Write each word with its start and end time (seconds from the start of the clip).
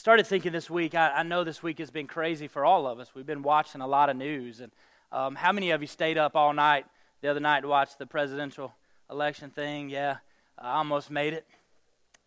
started 0.00 0.26
thinking 0.26 0.50
this 0.50 0.70
week, 0.70 0.94
I, 0.94 1.10
I, 1.10 1.22
know 1.24 1.44
this 1.44 1.62
week 1.62 1.78
has 1.78 1.90
been 1.90 2.06
crazy 2.06 2.48
for 2.48 2.64
all 2.64 2.86
of 2.86 2.98
us. 2.98 3.14
We've 3.14 3.26
been 3.26 3.42
watching 3.42 3.82
a 3.82 3.86
lot 3.86 4.08
of 4.08 4.16
news. 4.16 4.60
And 4.60 4.72
um, 5.12 5.34
how 5.34 5.52
many 5.52 5.72
of 5.72 5.82
you 5.82 5.86
stayed 5.86 6.16
up 6.16 6.34
all 6.34 6.54
night 6.54 6.86
the 7.20 7.28
other 7.28 7.38
night 7.38 7.60
to 7.60 7.68
watch 7.68 7.98
the 7.98 8.06
presidential 8.06 8.72
election 9.10 9.50
thing? 9.50 9.90
Yeah, 9.90 10.16
I 10.58 10.76
almost 10.76 11.10
made 11.10 11.34
it. 11.34 11.46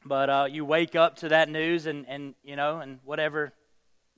But 0.06 0.30
uh, 0.30 0.48
you 0.52 0.66
wake 0.66 0.96
up 0.96 1.16
to 1.18 1.30
that 1.30 1.50
news 1.50 1.88
and, 1.88 2.06
and, 2.08 2.36
you 2.44 2.56
know, 2.56 2.78
and 2.78 3.00
whatever 3.06 3.54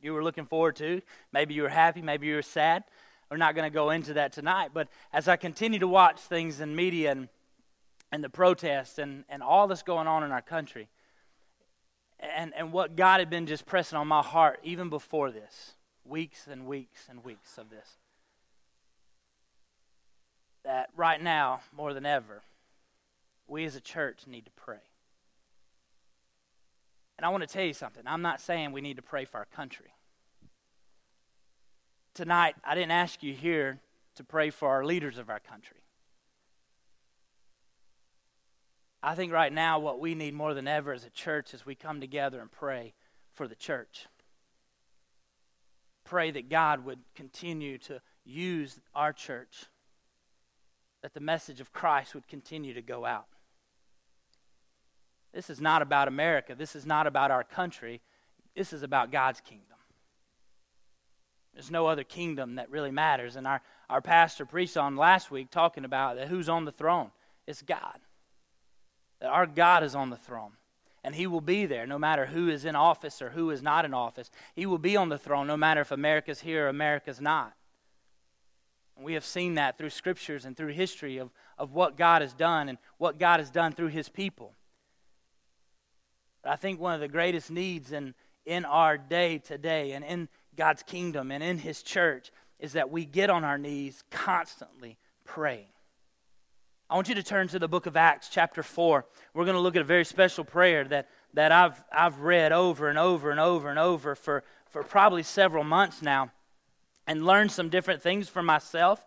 you 0.02 0.14
were 0.14 0.22
looking 0.22 0.48
forward 0.48 0.76
to. 0.76 1.02
Maybe 1.32 1.54
you 1.54 1.62
were 1.62 1.70
happy, 1.70 2.02
maybe 2.02 2.28
you 2.28 2.36
were 2.36 2.42
sad. 2.42 2.84
We're 3.32 3.38
not 3.38 3.56
going 3.56 3.72
to 3.72 3.74
go 3.74 3.90
into 3.90 4.16
that 4.16 4.34
tonight. 4.34 4.72
But 4.74 4.90
as 5.14 5.30
I 5.30 5.38
continue 5.38 5.80
to 5.80 5.88
watch 5.88 6.20
things 6.20 6.60
in 6.60 6.76
media 6.76 7.12
and, 7.12 7.30
and 8.12 8.22
the 8.22 8.30
protests 8.30 9.00
and, 9.00 9.24
and 9.30 9.42
all 9.42 9.70
that's 9.70 9.82
going 9.82 10.08
on 10.08 10.24
in 10.24 10.34
our 10.34 10.42
country, 10.42 10.90
and, 12.20 12.54
and 12.56 12.72
what 12.72 12.96
God 12.96 13.20
had 13.20 13.30
been 13.30 13.46
just 13.46 13.66
pressing 13.66 13.98
on 13.98 14.08
my 14.08 14.22
heart 14.22 14.60
even 14.64 14.90
before 14.90 15.32
this, 15.32 15.74
weeks 16.06 16.48
and 16.50 16.66
weeks 16.66 17.08
and 17.10 17.24
weeks 17.24 17.58
of 17.58 17.70
this, 17.70 17.98
that 20.64 20.90
right 20.96 21.22
now, 21.22 21.62
more 21.76 21.94
than 21.94 22.06
ever, 22.06 22.42
we 23.48 23.66
as 23.66 23.76
a 23.76 23.82
church 23.82 24.22
need 24.28 24.46
to 24.46 24.52
pray. 24.52 24.82
And 27.18 27.26
I 27.26 27.30
want 27.30 27.44
to 27.44 27.48
tell 27.48 27.64
you 27.64 27.74
something. 27.74 28.04
I'm 28.06 28.22
not 28.22 28.42
saying 28.42 28.72
we 28.72 28.82
need 28.82 28.98
to 28.98 29.04
pray 29.04 29.26
for 29.26 29.38
our 29.38 29.46
country. 29.46 29.94
Tonight, 32.14 32.56
I 32.64 32.76
didn't 32.76 32.92
ask 32.92 33.24
you 33.24 33.34
here 33.34 33.80
to 34.16 34.24
pray 34.24 34.50
for 34.50 34.70
our 34.70 34.84
leaders 34.84 35.18
of 35.18 35.30
our 35.30 35.40
country. 35.40 35.85
I 39.06 39.14
think 39.14 39.32
right 39.32 39.54
now 39.54 39.78
what 39.78 40.00
we 40.00 40.16
need 40.16 40.34
more 40.34 40.56
than 40.56 40.68
ever 40.68 40.92
as 40.92 41.06
a 41.06 41.12
church 41.12 41.54
is 41.54 41.64
we 41.64 41.76
come 41.76 42.02
together 42.02 42.42
and 42.42 42.52
pray 42.52 42.96
for 43.36 43.48
the 43.48 43.54
church. 43.54 44.08
Pray 46.04 46.32
that 46.32 46.50
God 46.50 46.84
would 46.86 46.98
continue 47.14 47.78
to 47.80 48.02
use 48.26 48.80
our 48.96 49.14
church, 49.14 49.66
that 51.04 51.14
the 51.14 51.20
message 51.20 51.62
of 51.62 51.72
Christ 51.72 52.16
would 52.16 52.28
continue 52.28 52.74
to 52.74 52.82
go 52.82 53.06
out. 53.06 53.28
This 55.36 55.52
is 55.52 55.62
not 55.62 55.84
about 55.84 56.08
America. 56.08 56.56
This 56.56 56.76
is 56.76 56.88
not 56.88 57.06
about 57.06 57.30
our 57.30 57.44
country. 57.44 58.02
This 58.56 58.74
is 58.74 58.82
about 58.82 59.12
God's 59.12 59.40
kingdom. 59.40 59.78
There's 61.54 61.70
no 61.70 61.86
other 61.86 62.04
kingdom 62.04 62.56
that 62.56 62.72
really 62.72 62.92
matters. 62.92 63.36
And 63.36 63.46
our, 63.46 63.62
our 63.88 64.02
pastor 64.02 64.48
preached 64.48 64.78
on 64.78 64.96
last 64.96 65.30
week 65.30 65.52
talking 65.52 65.86
about 65.86 66.18
who's 66.22 66.50
on 66.50 66.66
the 66.66 66.72
throne. 66.72 67.12
It's 67.46 67.62
God 67.62 68.00
that 69.26 69.32
our 69.32 69.48
God 69.48 69.84
is 69.84 69.96
on 69.96 70.12
the 70.12 70.18
throne. 70.18 70.52
And 71.04 71.16
he 71.16 71.26
will 71.26 71.42
be 71.42 71.66
there 71.66 71.88
no 71.88 71.98
matter 71.98 72.28
who 72.28 72.48
is 72.48 72.64
in 72.64 72.76
office 72.76 73.24
or 73.24 73.32
who 73.32 73.50
is 73.50 73.64
not 73.64 73.84
in 73.84 73.92
office. 73.92 74.30
He 74.54 74.68
will 74.68 74.78
be 74.78 74.96
on 74.96 75.10
the 75.10 75.18
throne 75.18 75.48
no 75.48 75.58
matter 75.58 75.82
if 75.82 75.90
America's 75.92 76.42
here 76.42 76.68
or 76.68 76.70
America's 76.70 77.20
not. 77.20 77.54
And 78.96 79.04
we 79.04 79.16
have 79.16 79.26
seen 79.26 79.56
that 79.56 79.80
through 79.80 79.90
scriptures 79.90 80.46
and 80.46 80.56
through 80.56 80.74
history 80.74 81.18
of, 81.18 81.32
of 81.58 81.74
what 81.74 81.98
God 81.98 82.22
has 82.22 82.36
done 82.36 82.70
and 82.70 82.78
what 83.00 83.18
God 83.18 83.40
has 83.40 83.50
done 83.50 83.72
through 83.72 83.88
his 83.88 84.10
people. 84.10 84.54
But 86.44 86.52
I 86.52 86.56
think 86.56 86.80
one 86.80 86.94
of 86.94 87.00
the 87.00 87.08
greatest 87.08 87.50
needs 87.50 87.92
in, 87.92 88.14
in 88.46 88.64
our 88.64 88.96
day 88.96 89.40
today 89.40 89.94
and 89.94 90.06
in 90.06 90.30
God's 90.56 90.84
kingdom 90.84 91.32
and 91.32 91.42
in 91.42 91.58
his 91.58 91.82
church 91.82 92.32
is 92.60 92.74
that 92.74 92.92
we 92.92 93.06
get 93.06 93.32
on 93.32 93.44
our 93.44 93.58
knees 93.58 94.04
constantly 94.12 95.00
praying. 95.24 95.66
I 96.88 96.94
want 96.94 97.10
you 97.10 97.16
to 97.16 97.24
turn 97.24 97.48
to 97.48 97.58
the 97.58 97.68
book 97.68 97.88
of 97.88 97.98
Acts, 97.98 98.30
chapter 98.30 98.62
4. 98.62 99.06
We're 99.34 99.46
going 99.46 99.56
to 99.56 99.62
look 99.62 99.76
at 99.76 99.82
a 99.82 99.86
very 99.86 100.06
special 100.06 100.44
prayer 100.44 100.84
that, 100.86 101.10
that 101.34 101.52
I've, 101.52 101.84
I've 101.92 102.20
read 102.20 102.52
over 102.52 102.90
and 102.90 103.00
over 103.00 103.32
and 103.32 103.40
over 103.40 103.70
and 103.70 103.80
over 103.80 104.14
for, 104.14 104.44
for 104.70 104.84
probably 104.84 105.24
several 105.24 105.64
months 105.64 106.04
now 106.04 106.32
and 107.08 107.26
learned 107.26 107.52
some 107.52 107.70
different 107.70 108.04
things 108.04 108.30
for 108.30 108.44
myself. 108.44 109.04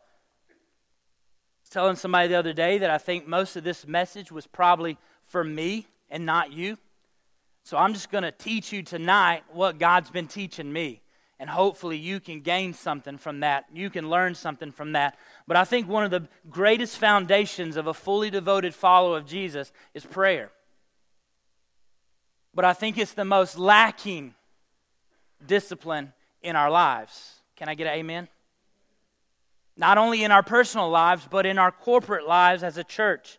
Telling 1.70 1.96
somebody 1.96 2.28
the 2.28 2.34
other 2.34 2.52
day 2.52 2.78
that 2.78 2.90
I 2.90 2.98
think 2.98 3.28
most 3.28 3.54
of 3.54 3.62
this 3.62 3.86
message 3.86 4.32
was 4.32 4.46
probably 4.46 4.98
for 5.26 5.44
me 5.44 5.86
and 6.10 6.26
not 6.26 6.52
you. 6.52 6.78
So 7.62 7.76
I'm 7.76 7.92
just 7.92 8.10
going 8.10 8.24
to 8.24 8.32
teach 8.32 8.72
you 8.72 8.82
tonight 8.82 9.44
what 9.52 9.78
God's 9.78 10.10
been 10.10 10.26
teaching 10.26 10.72
me 10.72 11.02
and 11.40 11.48
hopefully 11.48 11.96
you 11.96 12.18
can 12.20 12.40
gain 12.40 12.74
something 12.74 13.16
from 13.16 13.40
that. 13.40 13.66
You 13.72 13.90
can 13.90 14.10
learn 14.10 14.34
something 14.34 14.72
from 14.72 14.92
that. 14.92 15.16
But 15.46 15.56
I 15.56 15.64
think 15.64 15.88
one 15.88 16.04
of 16.04 16.10
the 16.10 16.26
greatest 16.50 16.98
foundations 16.98 17.76
of 17.76 17.86
a 17.86 17.94
fully 17.94 18.28
devoted 18.28 18.74
follower 18.74 19.16
of 19.16 19.26
Jesus 19.26 19.72
is 19.94 20.04
prayer. 20.04 20.50
But 22.54 22.64
I 22.64 22.72
think 22.72 22.98
it's 22.98 23.12
the 23.12 23.24
most 23.24 23.56
lacking 23.56 24.34
discipline 25.46 26.12
in 26.42 26.56
our 26.56 26.70
lives. 26.70 27.34
Can 27.54 27.68
I 27.68 27.74
get 27.74 27.86
an 27.86 27.94
amen? 27.94 28.28
Not 29.76 29.96
only 29.96 30.24
in 30.24 30.32
our 30.32 30.42
personal 30.42 30.90
lives, 30.90 31.28
but 31.30 31.46
in 31.46 31.56
our 31.56 31.70
corporate 31.70 32.26
lives 32.26 32.64
as 32.64 32.78
a 32.78 32.84
church. 32.84 33.38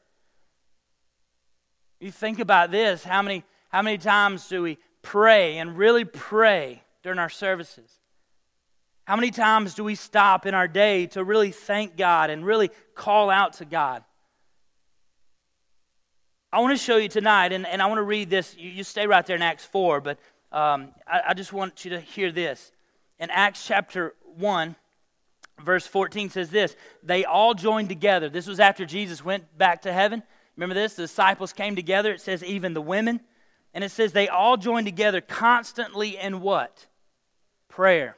You 1.99 2.11
think 2.11 2.39
about 2.39 2.71
this 2.71 3.03
how 3.03 3.21
many, 3.21 3.43
how 3.67 3.81
many 3.81 3.97
times 3.97 4.47
do 4.47 4.61
we 4.61 4.77
pray 5.01 5.57
and 5.57 5.77
really 5.77 6.05
pray? 6.05 6.81
During 7.03 7.19
our 7.19 7.29
services? 7.29 7.91
How 9.05 9.15
many 9.15 9.31
times 9.31 9.73
do 9.73 9.83
we 9.83 9.95
stop 9.95 10.45
in 10.45 10.53
our 10.53 10.67
day 10.67 11.07
to 11.07 11.23
really 11.23 11.51
thank 11.51 11.97
God 11.97 12.29
and 12.29 12.45
really 12.45 12.69
call 12.93 13.29
out 13.29 13.53
to 13.53 13.65
God? 13.65 14.03
I 16.51 16.59
want 16.59 16.77
to 16.77 16.83
show 16.83 16.97
you 16.97 17.09
tonight, 17.09 17.51
and, 17.51 17.65
and 17.65 17.81
I 17.81 17.87
want 17.87 17.99
to 17.99 18.03
read 18.03 18.29
this. 18.29 18.55
You, 18.57 18.69
you 18.69 18.83
stay 18.83 19.07
right 19.07 19.25
there 19.25 19.35
in 19.35 19.41
Acts 19.41 19.65
4, 19.65 20.01
but 20.01 20.19
um, 20.51 20.89
I, 21.07 21.21
I 21.29 21.33
just 21.33 21.53
want 21.53 21.85
you 21.85 21.91
to 21.91 21.99
hear 21.99 22.31
this. 22.31 22.71
In 23.19 23.29
Acts 23.29 23.65
chapter 23.65 24.15
1, 24.37 24.75
verse 25.63 25.85
14 25.85 26.29
says 26.29 26.49
this 26.49 26.75
They 27.03 27.25
all 27.25 27.53
joined 27.53 27.89
together. 27.89 28.29
This 28.29 28.47
was 28.47 28.59
after 28.59 28.85
Jesus 28.85 29.23
went 29.23 29.57
back 29.57 29.83
to 29.83 29.93
heaven. 29.93 30.23
Remember 30.55 30.75
this? 30.75 30.95
The 30.95 31.03
disciples 31.03 31.53
came 31.53 31.75
together. 31.75 32.11
It 32.11 32.21
says, 32.21 32.43
even 32.43 32.73
the 32.73 32.81
women. 32.81 33.21
And 33.73 33.83
it 33.83 33.91
says, 33.91 34.11
they 34.11 34.27
all 34.27 34.57
joined 34.57 34.87
together 34.87 35.21
constantly 35.21 36.17
in 36.17 36.41
what? 36.41 36.87
Prayer, 37.79 38.17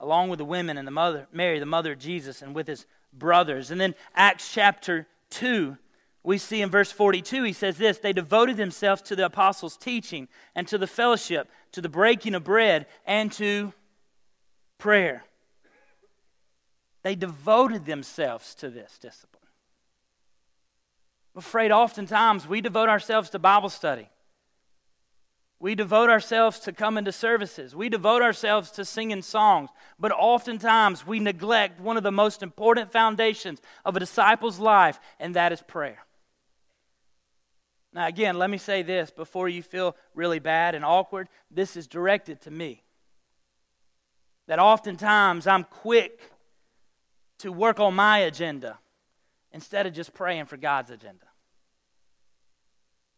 along 0.00 0.28
with 0.28 0.38
the 0.38 0.44
women 0.44 0.76
and 0.76 0.88
the 0.88 0.90
mother, 0.90 1.28
Mary, 1.32 1.60
the 1.60 1.64
mother 1.66 1.92
of 1.92 2.00
Jesus, 2.00 2.42
and 2.42 2.52
with 2.52 2.66
his 2.66 2.84
brothers. 3.12 3.70
And 3.70 3.80
then 3.80 3.94
Acts 4.12 4.52
chapter 4.52 5.06
2, 5.30 5.78
we 6.24 6.36
see 6.36 6.62
in 6.62 6.68
verse 6.68 6.90
42, 6.90 7.44
he 7.44 7.52
says 7.52 7.78
this 7.78 7.98
They 7.98 8.12
devoted 8.12 8.56
themselves 8.56 9.02
to 9.02 9.14
the 9.14 9.26
apostles' 9.26 9.76
teaching 9.76 10.26
and 10.56 10.66
to 10.66 10.78
the 10.78 10.88
fellowship, 10.88 11.48
to 11.70 11.80
the 11.80 11.88
breaking 11.88 12.34
of 12.34 12.42
bread, 12.42 12.86
and 13.06 13.30
to 13.34 13.72
prayer. 14.78 15.22
They 17.04 17.14
devoted 17.14 17.86
themselves 17.86 18.56
to 18.56 18.68
this 18.68 18.98
discipline. 18.98 19.44
I'm 21.36 21.38
afraid 21.38 21.70
oftentimes 21.70 22.48
we 22.48 22.60
devote 22.60 22.88
ourselves 22.88 23.30
to 23.30 23.38
Bible 23.38 23.68
study. 23.68 24.08
We 25.58 25.74
devote 25.74 26.10
ourselves 26.10 26.58
to 26.60 26.72
coming 26.72 27.06
to 27.06 27.12
services. 27.12 27.74
We 27.74 27.88
devote 27.88 28.20
ourselves 28.20 28.70
to 28.72 28.84
singing 28.84 29.22
songs. 29.22 29.70
But 29.98 30.12
oftentimes 30.12 31.06
we 31.06 31.18
neglect 31.18 31.80
one 31.80 31.96
of 31.96 32.02
the 32.02 32.12
most 32.12 32.42
important 32.42 32.92
foundations 32.92 33.62
of 33.84 33.96
a 33.96 34.00
disciple's 34.00 34.58
life, 34.58 35.00
and 35.18 35.34
that 35.34 35.52
is 35.52 35.62
prayer. 35.62 36.04
Now, 37.94 38.06
again, 38.06 38.38
let 38.38 38.50
me 38.50 38.58
say 38.58 38.82
this 38.82 39.10
before 39.10 39.48
you 39.48 39.62
feel 39.62 39.96
really 40.14 40.38
bad 40.38 40.74
and 40.74 40.84
awkward. 40.84 41.28
This 41.50 41.76
is 41.76 41.86
directed 41.86 42.42
to 42.42 42.50
me. 42.50 42.82
That 44.48 44.58
oftentimes 44.58 45.46
I'm 45.46 45.64
quick 45.64 46.20
to 47.38 47.50
work 47.50 47.80
on 47.80 47.94
my 47.94 48.18
agenda 48.18 48.78
instead 49.52 49.86
of 49.86 49.94
just 49.94 50.12
praying 50.12 50.44
for 50.44 50.58
God's 50.58 50.90
agenda. 50.90 51.25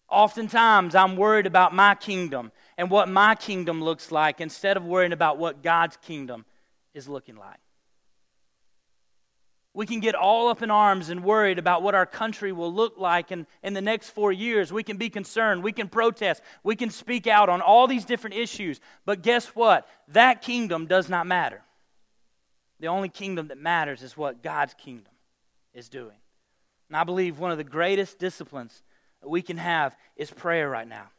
Oftentimes, 0.08 0.94
I'm 0.94 1.16
worried 1.16 1.46
about 1.46 1.74
my 1.74 1.94
kingdom 1.94 2.50
and 2.78 2.90
what 2.90 3.08
my 3.08 3.34
kingdom 3.34 3.82
looks 3.82 4.10
like 4.10 4.40
instead 4.40 4.76
of 4.76 4.84
worrying 4.84 5.12
about 5.12 5.38
what 5.38 5.62
God's 5.62 5.98
kingdom 5.98 6.46
is 6.94 7.08
looking 7.08 7.36
like. 7.36 7.58
We 9.74 9.86
can 9.86 10.00
get 10.00 10.14
all 10.14 10.48
up 10.48 10.62
in 10.62 10.70
arms 10.70 11.08
and 11.08 11.22
worried 11.22 11.58
about 11.58 11.82
what 11.82 11.94
our 11.94 12.06
country 12.06 12.52
will 12.52 12.72
look 12.72 12.98
like 12.98 13.30
in, 13.30 13.46
in 13.62 13.74
the 13.74 13.80
next 13.80 14.10
four 14.10 14.32
years. 14.32 14.72
We 14.72 14.82
can 14.82 14.96
be 14.96 15.10
concerned. 15.10 15.62
We 15.62 15.72
can 15.72 15.88
protest. 15.88 16.42
We 16.64 16.74
can 16.74 16.90
speak 16.90 17.26
out 17.26 17.48
on 17.48 17.60
all 17.60 17.86
these 17.86 18.04
different 18.04 18.34
issues. 18.34 18.80
But 19.04 19.22
guess 19.22 19.48
what? 19.48 19.86
That 20.08 20.42
kingdom 20.42 20.86
does 20.86 21.08
not 21.08 21.26
matter. 21.26 21.62
The 22.80 22.88
only 22.88 23.08
kingdom 23.08 23.48
that 23.48 23.58
matters 23.58 24.02
is 24.02 24.16
what 24.16 24.42
God's 24.42 24.74
kingdom 24.74 25.12
is 25.74 25.88
doing. 25.88 26.16
And 26.88 26.96
I 26.96 27.04
believe 27.04 27.38
one 27.38 27.50
of 27.50 27.58
the 27.58 27.64
greatest 27.64 28.18
disciplines 28.18 28.82
we 29.24 29.42
can 29.42 29.56
have 29.56 29.96
is 30.16 30.30
prayer 30.30 30.68
right 30.68 30.88
now. 30.88 31.10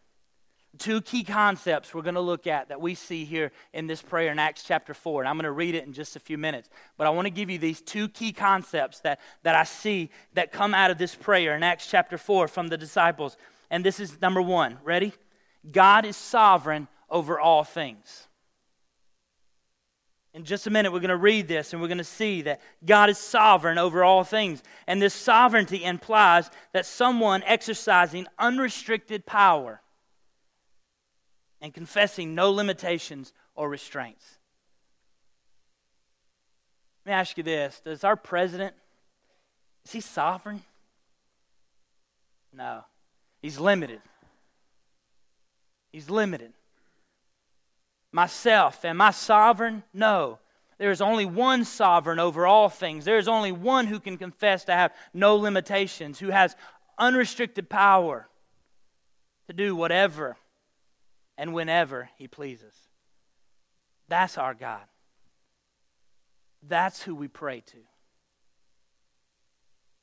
Two 0.78 1.02
key 1.02 1.24
concepts 1.24 1.94
we're 1.94 2.04
going 2.04 2.16
to 2.16 2.22
look 2.22 2.46
at 2.46 2.70
that 2.70 2.80
we 2.80 2.94
see 2.94 3.26
here 3.26 3.52
in 3.74 3.88
this 3.88 4.02
prayer 4.02 4.32
in 4.32 4.38
Acts 4.38 4.64
chapter 4.64 4.94
4. 4.94 5.24
And 5.24 5.28
I'm 5.30 5.36
going 5.36 5.46
to 5.46 5.52
read 5.52 5.74
it 5.74 5.86
in 5.86 5.94
just 5.94 6.16
a 6.16 6.20
few 6.20 6.38
minutes. 6.38 6.70
But 6.96 7.08
I 7.08 7.10
want 7.10 7.26
to 7.26 7.32
give 7.32 7.50
you 7.50 7.58
these 7.58 7.82
two 7.82 8.08
key 8.08 8.32
concepts 8.32 9.00
that, 9.00 9.20
that 9.42 9.56
I 9.56 9.64
see 9.64 10.12
that 10.34 10.52
come 10.52 10.76
out 10.76 10.92
of 10.92 11.00
this 11.00 11.16
prayer 11.16 11.56
in 11.56 11.64
Acts 11.64 11.90
chapter 11.90 12.18
4 12.18 12.48
from 12.48 12.68
the 12.68 12.78
disciples. 12.78 13.36
And 13.72 13.84
this 13.84 14.00
is 14.00 14.22
number 14.22 14.42
one. 14.42 14.78
Ready? 14.84 15.14
God 15.70 16.06
is 16.06 16.16
sovereign 16.16 16.88
over 17.10 17.40
all 17.40 17.64
things. 17.64 18.29
In 20.34 20.46
just 20.46 20.68
a 20.68 20.70
minute, 20.70 20.92
we're 20.92 21.00
going 21.00 21.10
to 21.10 21.18
read 21.18 21.48
this 21.48 21.74
and 21.74 21.82
we're 21.82 21.88
going 21.88 21.98
to 21.98 22.04
see 22.04 22.44
that 22.44 22.62
God 22.86 23.10
is 23.10 23.18
sovereign 23.18 23.78
over 23.78 24.04
all 24.04 24.24
things. 24.24 24.62
And 24.86 25.02
this 25.02 25.14
sovereignty 25.14 25.84
implies 25.84 26.52
that 26.72 26.86
someone 26.86 27.42
exercising 27.44 28.28
unrestricted 28.38 29.26
power 29.26 29.82
and 31.62 31.74
confessing 31.74 32.36
no 32.36 32.52
limitations 32.52 33.34
or 33.56 33.70
restraints. 33.70 34.38
Let 37.06 37.12
me 37.12 37.16
ask 37.16 37.38
you 37.38 37.44
this 37.44 37.82
Does 37.84 38.04
our 38.04 38.16
president, 38.16 38.76
is 39.84 39.92
he 39.92 40.02
sovereign? 40.02 40.62
No. 42.54 42.84
He's 43.42 43.60
limited. 43.60 44.02
He's 45.92 46.10
limited. 46.10 46.54
Myself, 48.12 48.84
am 48.86 49.02
I 49.02 49.12
sovereign? 49.12 49.84
No. 49.94 50.40
There 50.78 50.92
is 50.92 51.02
only 51.02 51.26
one 51.26 51.66
sovereign 51.66 52.20
over 52.20 52.48
all 52.48 52.70
things. 52.70 53.06
There 53.06 53.18
is 53.18 53.28
only 53.28 53.52
one 53.52 53.88
who 53.88 54.00
can 54.00 54.18
confess 54.18 54.64
to 54.66 54.74
have 54.74 54.94
no 55.14 55.36
limitations, 55.36 56.20
who 56.20 56.30
has 56.30 56.56
unrestricted 56.98 57.70
power 57.70 58.28
to 59.48 59.54
do 59.54 59.76
whatever 59.76 60.38
and 61.38 61.54
whenever 61.54 62.10
he 62.18 62.28
pleases. 62.28 62.74
That's 64.08 64.38
our 64.38 64.54
God. 64.54 64.82
That's 66.68 67.02
who 67.04 67.16
we 67.16 67.28
pray 67.28 67.62
to. 67.62 67.78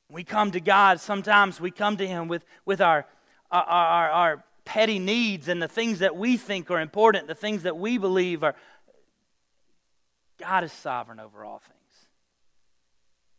We 0.09 0.23
come 0.23 0.51
to 0.51 0.61
God, 0.61 0.99
sometimes 1.01 1.59
we 1.59 1.69
come 1.69 1.97
to 1.97 2.07
Him 2.07 2.27
with, 2.27 2.45
with 2.65 2.79
our, 2.79 3.05
our, 3.51 3.63
our, 3.63 4.09
our 4.09 4.43
petty 4.67 4.99
needs 4.99 5.47
and 5.47 5.61
the 5.61 5.67
things 5.69 5.99
that 5.99 6.17
we 6.17 6.35
think 6.35 6.69
are 6.69 6.81
important, 6.81 7.25
the 7.27 7.33
things 7.33 7.63
that 7.63 7.77
we 7.77 7.97
believe 7.97 8.43
are. 8.43 8.53
God 10.37 10.65
is 10.65 10.73
sovereign 10.73 11.21
over 11.21 11.45
all 11.45 11.59
things. 11.59 11.73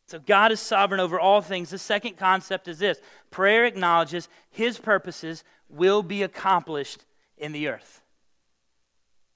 So, 0.06 0.19
God 0.19 0.52
is 0.52 0.58
sovereign 0.58 1.00
over 1.00 1.20
all 1.20 1.42
things. 1.42 1.69
The 1.69 1.78
second 1.78 2.16
concept 2.16 2.66
is 2.66 2.78
this 2.78 2.98
prayer 3.30 3.66
acknowledges 3.66 4.26
His 4.50 4.78
purposes 4.78 5.44
will 5.69 6.02
be 6.02 6.22
accomplished 6.22 7.04
in 7.36 7.52
the 7.52 7.69
earth. 7.69 8.00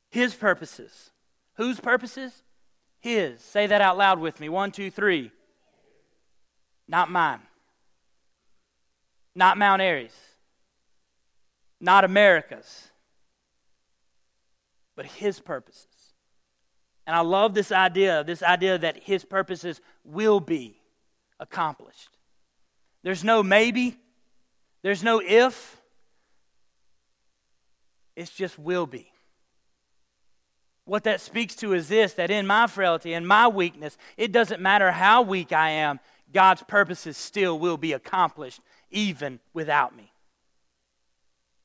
His 0.09 0.35
purposes. 0.35 1.11
Whose 1.57 1.79
purposes? 1.79 2.43
His. 3.01 3.43
Say 3.43 3.67
that 3.67 3.83
out 3.83 3.99
loud 3.99 4.19
with 4.19 4.41
me. 4.41 4.49
One, 4.49 4.73
two, 4.73 4.91
three. 4.91 5.31
Not 6.89 7.11
mine. 7.11 7.41
Not 9.35 9.59
Mount 9.59 9.83
Airy's 9.83 10.32
not 11.83 12.05
America's, 12.05 12.89
but 14.97 15.05
His 15.05 15.41
purposes. 15.41 15.87
And 17.07 17.17
I 17.17 17.21
love 17.21 17.53
this 17.53 17.73
idea, 17.73 18.23
this 18.25 18.43
idea 18.43 18.79
that 18.79 19.03
His 19.03 19.25
purposes 19.25 19.81
will 20.05 20.39
be 20.39 20.81
accomplished. 21.41 22.17
There's 23.03 23.25
no 23.25 23.43
maybe, 23.43 23.99
there's 24.83 25.03
no 25.03 25.21
if, 25.21 25.77
it's 28.15 28.31
just 28.31 28.59
will 28.59 28.87
be. 28.87 29.11
What 30.85 31.05
that 31.05 31.21
speaks 31.21 31.57
to 31.57 31.75
is 31.75 31.89
this 31.89 32.13
that 32.15 32.31
in 32.31 32.47
my 32.47 32.69
frailty 32.69 33.13
and 33.15 33.27
my 33.27 33.49
weakness, 33.49 33.97
it 34.17 34.31
doesn't 34.31 34.61
matter 34.61 34.93
how 34.93 35.23
weak 35.23 35.53
I 35.53 35.71
am, 35.71 35.99
God's 36.33 36.63
purposes 36.63 37.17
still 37.17 37.59
will 37.59 37.77
be 37.77 37.93
accomplished 37.93 38.61
even 38.91 39.41
without 39.53 39.97
me. 39.97 40.12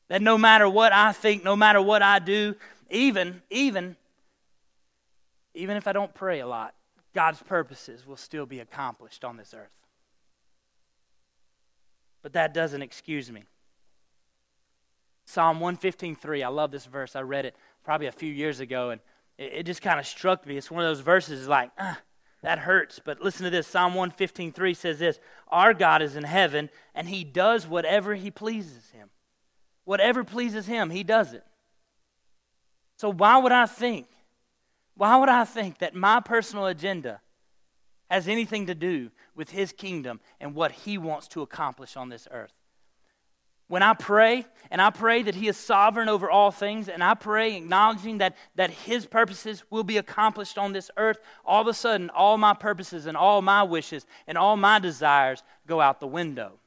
That 0.10 0.22
no 0.22 0.38
matter 0.38 0.70
what 0.70 0.94
I 0.94 1.12
think, 1.12 1.44
no 1.44 1.56
matter 1.56 1.82
what 1.82 2.02
I 2.02 2.20
do, 2.20 2.56
even, 2.90 3.42
even, 3.50 3.96
even 5.54 5.76
if 5.78 5.88
I 5.88 5.94
don't 5.94 6.14
pray 6.14 6.40
a 6.40 6.48
lot, 6.48 6.74
God's 7.14 7.42
purposes 7.42 8.06
will 8.06 8.18
still 8.18 8.46
be 8.46 8.60
accomplished 8.60 9.26
on 9.26 9.38
this 9.38 9.54
earth. 9.54 9.72
But 12.22 12.34
that 12.34 12.54
doesn't 12.54 12.82
excuse 12.82 13.32
me. 13.32 13.44
Psalm 15.26 15.60
115.3, 15.60 16.44
I 16.44 16.48
love 16.48 16.72
this 16.72 16.86
verse. 16.86 17.16
I 17.16 17.22
read 17.22 17.46
it 17.46 17.56
probably 17.84 18.08
a 18.08 18.12
few 18.14 18.32
years 18.32 18.62
ago, 18.62 18.92
and 18.92 19.02
it, 19.38 19.52
it 19.54 19.64
just 19.66 19.82
kind 19.82 20.00
of 20.00 20.06
struck 20.06 20.46
me. 20.46 20.58
It's 20.58 20.72
one 20.72 20.84
of 20.84 20.90
those 20.90 21.02
verses 21.02 21.48
like, 21.48 21.72
ah, 21.78 22.00
that 22.44 22.60
hurts. 22.60 23.02
But 23.04 23.22
listen 23.22 23.44
to 23.44 23.50
this 23.50 23.68
Psalm 23.68 23.94
115.3 23.94 24.76
says 24.76 25.00
this 25.00 25.20
Our 25.50 25.74
God 25.74 26.02
is 26.02 26.16
in 26.16 26.24
heaven, 26.24 26.70
and 26.96 27.10
he 27.10 27.24
does 27.24 27.68
whatever 27.68 28.16
he 28.16 28.32
pleases 28.32 28.92
him. 28.92 29.10
Whatever 29.88 30.26
pleases 30.26 30.66
him, 30.66 30.90
he 30.90 31.02
does 31.02 31.32
it. 31.32 31.46
So 32.98 33.10
why 33.10 33.38
would 33.38 33.54
I 33.54 33.66
think? 33.66 34.08
Why 34.96 35.16
would 35.16 35.30
I 35.30 35.46
think 35.46 35.78
that 35.78 35.96
my 35.96 36.20
personal 36.20 36.66
agenda 36.66 37.22
has 38.10 38.28
anything 38.28 38.66
to 38.66 38.76
do 38.76 39.12
with 39.34 39.50
his 39.50 39.72
kingdom 39.72 40.20
and 40.42 40.54
what 40.54 40.74
he 40.74 40.98
wants 40.98 41.30
to 41.30 41.42
accomplish 41.42 41.96
on 41.96 42.10
this 42.10 42.28
earth? 42.32 42.52
When 43.70 43.82
I 43.82 43.94
pray, 43.94 44.46
and 44.70 44.82
I 44.82 44.90
pray 44.90 45.24
that 45.24 45.36
He 45.36 45.48
is 45.50 45.58
sovereign 45.58 46.08
over 46.08 46.30
all 46.30 46.52
things, 46.52 46.88
and 46.88 47.04
I 47.04 47.16
pray 47.16 47.58
acknowledging 47.58 48.20
that, 48.20 48.38
that 48.56 48.70
His 48.70 49.06
purposes 49.06 49.64
will 49.70 49.84
be 49.84 49.98
accomplished 49.98 50.58
on 50.58 50.72
this 50.72 50.90
earth, 50.96 51.20
all 51.46 51.62
of 51.62 51.68
a 51.68 51.74
sudden, 51.74 52.10
all 52.12 52.38
my 52.38 52.54
purposes 52.54 53.08
and 53.08 53.18
all 53.18 53.42
my 53.42 53.64
wishes 53.64 54.06
and 54.26 54.38
all 54.38 54.56
my 54.56 54.80
desires 54.80 55.44
go 55.66 55.82
out 55.82 56.00
the 56.00 56.08
window. 56.08 56.60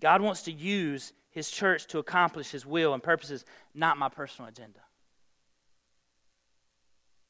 God 0.00 0.20
wants 0.20 0.42
to 0.42 0.52
use 0.52 1.12
his 1.30 1.50
church 1.50 1.86
to 1.88 1.98
accomplish 1.98 2.50
his 2.50 2.64
will 2.64 2.94
and 2.94 3.02
purposes, 3.02 3.44
not 3.74 3.98
my 3.98 4.08
personal 4.08 4.48
agenda. 4.48 4.80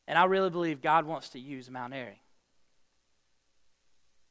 And 0.06 0.18
I 0.18 0.24
really 0.24 0.50
believe 0.50 0.82
God 0.82 1.06
wants 1.06 1.30
to 1.30 1.38
use 1.38 1.70
Mount 1.70 1.94
Airy. 1.94 2.20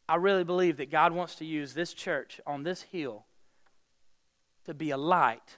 I 0.07 0.15
really 0.15 0.43
believe 0.43 0.77
that 0.77 0.91
God 0.91 1.13
wants 1.13 1.35
to 1.35 1.45
use 1.45 1.73
this 1.73 1.93
church 1.93 2.39
on 2.45 2.63
this 2.63 2.83
hill 2.83 3.25
to 4.65 4.73
be 4.73 4.91
a 4.91 4.97
light 4.97 5.57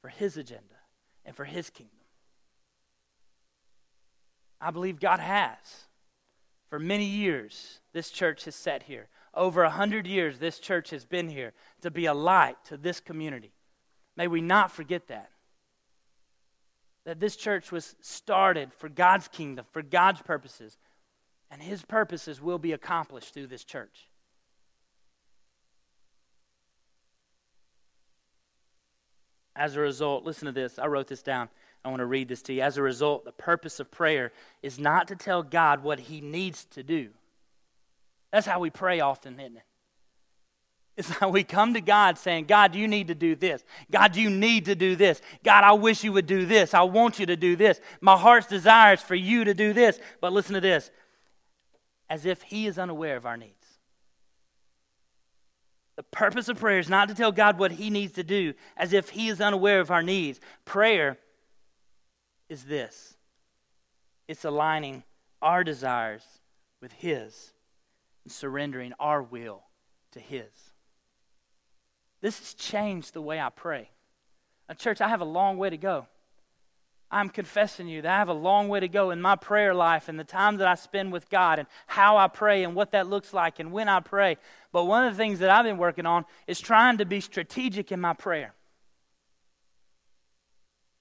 for 0.00 0.08
his 0.08 0.36
agenda 0.36 0.74
and 1.24 1.36
for 1.36 1.44
his 1.44 1.70
kingdom. 1.70 1.92
I 4.60 4.70
believe 4.70 4.98
God 4.98 5.20
has. 5.20 5.86
For 6.68 6.78
many 6.78 7.04
years, 7.04 7.80
this 7.92 8.10
church 8.10 8.44
has 8.46 8.56
sat 8.56 8.84
here 8.84 9.08
over 9.36 9.62
a 9.62 9.70
hundred 9.70 10.06
years 10.06 10.38
this 10.38 10.58
church 10.58 10.90
has 10.90 11.04
been 11.04 11.28
here 11.28 11.52
to 11.82 11.90
be 11.90 12.06
a 12.06 12.14
light 12.14 12.56
to 12.64 12.76
this 12.76 12.98
community. 12.98 13.52
May 14.16 14.26
we 14.26 14.40
not 14.40 14.72
forget 14.72 15.08
that. 15.08 15.30
That 17.04 17.20
this 17.20 17.36
church 17.36 17.70
was 17.70 17.94
started 18.00 18.72
for 18.72 18.88
God's 18.88 19.28
kingdom, 19.28 19.66
for 19.70 19.82
God's 19.82 20.22
purposes, 20.22 20.78
and 21.50 21.62
His 21.62 21.82
purposes 21.82 22.40
will 22.40 22.58
be 22.58 22.72
accomplished 22.72 23.34
through 23.34 23.46
this 23.46 23.62
church. 23.62 24.08
As 29.54 29.76
a 29.76 29.80
result, 29.80 30.24
listen 30.24 30.46
to 30.46 30.52
this. 30.52 30.78
I 30.78 30.86
wrote 30.86 31.06
this 31.06 31.22
down. 31.22 31.48
I 31.84 31.88
want 31.88 32.00
to 32.00 32.06
read 32.06 32.28
this 32.28 32.42
to 32.42 32.52
you. 32.52 32.62
As 32.62 32.76
a 32.76 32.82
result, 32.82 33.24
the 33.24 33.32
purpose 33.32 33.78
of 33.78 33.90
prayer 33.90 34.32
is 34.62 34.78
not 34.78 35.08
to 35.08 35.16
tell 35.16 35.42
God 35.42 35.82
what 35.82 36.00
He 36.00 36.20
needs 36.20 36.64
to 36.66 36.82
do 36.82 37.10
that's 38.32 38.46
how 38.46 38.60
we 38.60 38.70
pray 38.70 39.00
often, 39.00 39.38
isn't 39.40 39.56
it? 39.56 39.62
It's 40.96 41.10
how 41.10 41.28
we 41.28 41.44
come 41.44 41.74
to 41.74 41.80
God 41.80 42.16
saying, 42.16 42.46
God, 42.46 42.74
you 42.74 42.88
need 42.88 43.08
to 43.08 43.14
do 43.14 43.36
this. 43.36 43.62
God, 43.90 44.16
you 44.16 44.30
need 44.30 44.64
to 44.64 44.74
do 44.74 44.96
this. 44.96 45.20
God, 45.44 45.62
I 45.62 45.72
wish 45.72 46.02
you 46.02 46.12
would 46.12 46.26
do 46.26 46.46
this. 46.46 46.72
I 46.72 46.82
want 46.82 47.18
you 47.18 47.26
to 47.26 47.36
do 47.36 47.54
this. 47.54 47.80
My 48.00 48.16
heart's 48.16 48.46
desire 48.46 48.94
is 48.94 49.02
for 49.02 49.14
you 49.14 49.44
to 49.44 49.52
do 49.52 49.74
this. 49.74 50.00
But 50.22 50.32
listen 50.32 50.54
to 50.54 50.60
this 50.60 50.90
as 52.08 52.24
if 52.24 52.40
He 52.42 52.66
is 52.66 52.78
unaware 52.78 53.16
of 53.16 53.26
our 53.26 53.36
needs. 53.36 53.52
The 55.96 56.02
purpose 56.02 56.48
of 56.48 56.58
prayer 56.58 56.78
is 56.78 56.88
not 56.88 57.08
to 57.08 57.14
tell 57.14 57.32
God 57.32 57.58
what 57.58 57.72
He 57.72 57.90
needs 57.90 58.12
to 58.14 58.24
do 58.24 58.54
as 58.76 58.94
if 58.94 59.10
He 59.10 59.28
is 59.28 59.40
unaware 59.40 59.80
of 59.80 59.90
our 59.90 60.02
needs. 60.02 60.40
Prayer 60.64 61.18
is 62.48 62.64
this 62.64 63.16
it's 64.28 64.44
aligning 64.46 65.04
our 65.42 65.62
desires 65.62 66.24
with 66.80 66.92
His 66.92 67.52
and 68.26 68.32
surrendering 68.32 68.92
our 68.98 69.22
will 69.22 69.62
to 70.10 70.18
His. 70.18 70.50
This 72.20 72.40
has 72.40 72.54
changed 72.54 73.14
the 73.14 73.22
way 73.22 73.38
I 73.38 73.50
pray. 73.50 73.88
Now, 74.68 74.74
church, 74.74 75.00
I 75.00 75.06
have 75.06 75.20
a 75.20 75.24
long 75.24 75.58
way 75.58 75.70
to 75.70 75.76
go. 75.76 76.08
I'm 77.08 77.28
confessing 77.28 77.86
you 77.86 78.02
that 78.02 78.12
I 78.12 78.18
have 78.18 78.28
a 78.28 78.32
long 78.32 78.68
way 78.68 78.80
to 78.80 78.88
go 78.88 79.12
in 79.12 79.22
my 79.22 79.36
prayer 79.36 79.72
life 79.74 80.08
and 80.08 80.18
the 80.18 80.24
time 80.24 80.56
that 80.56 80.66
I 80.66 80.74
spend 80.74 81.12
with 81.12 81.30
God 81.30 81.60
and 81.60 81.68
how 81.86 82.16
I 82.16 82.26
pray 82.26 82.64
and 82.64 82.74
what 82.74 82.90
that 82.90 83.06
looks 83.06 83.32
like 83.32 83.60
and 83.60 83.70
when 83.70 83.88
I 83.88 84.00
pray. 84.00 84.38
But 84.72 84.86
one 84.86 85.06
of 85.06 85.14
the 85.14 85.16
things 85.16 85.38
that 85.38 85.48
I've 85.48 85.64
been 85.64 85.78
working 85.78 86.04
on 86.04 86.24
is 86.48 86.58
trying 86.58 86.98
to 86.98 87.04
be 87.04 87.20
strategic 87.20 87.92
in 87.92 88.00
my 88.00 88.12
prayer. 88.12 88.54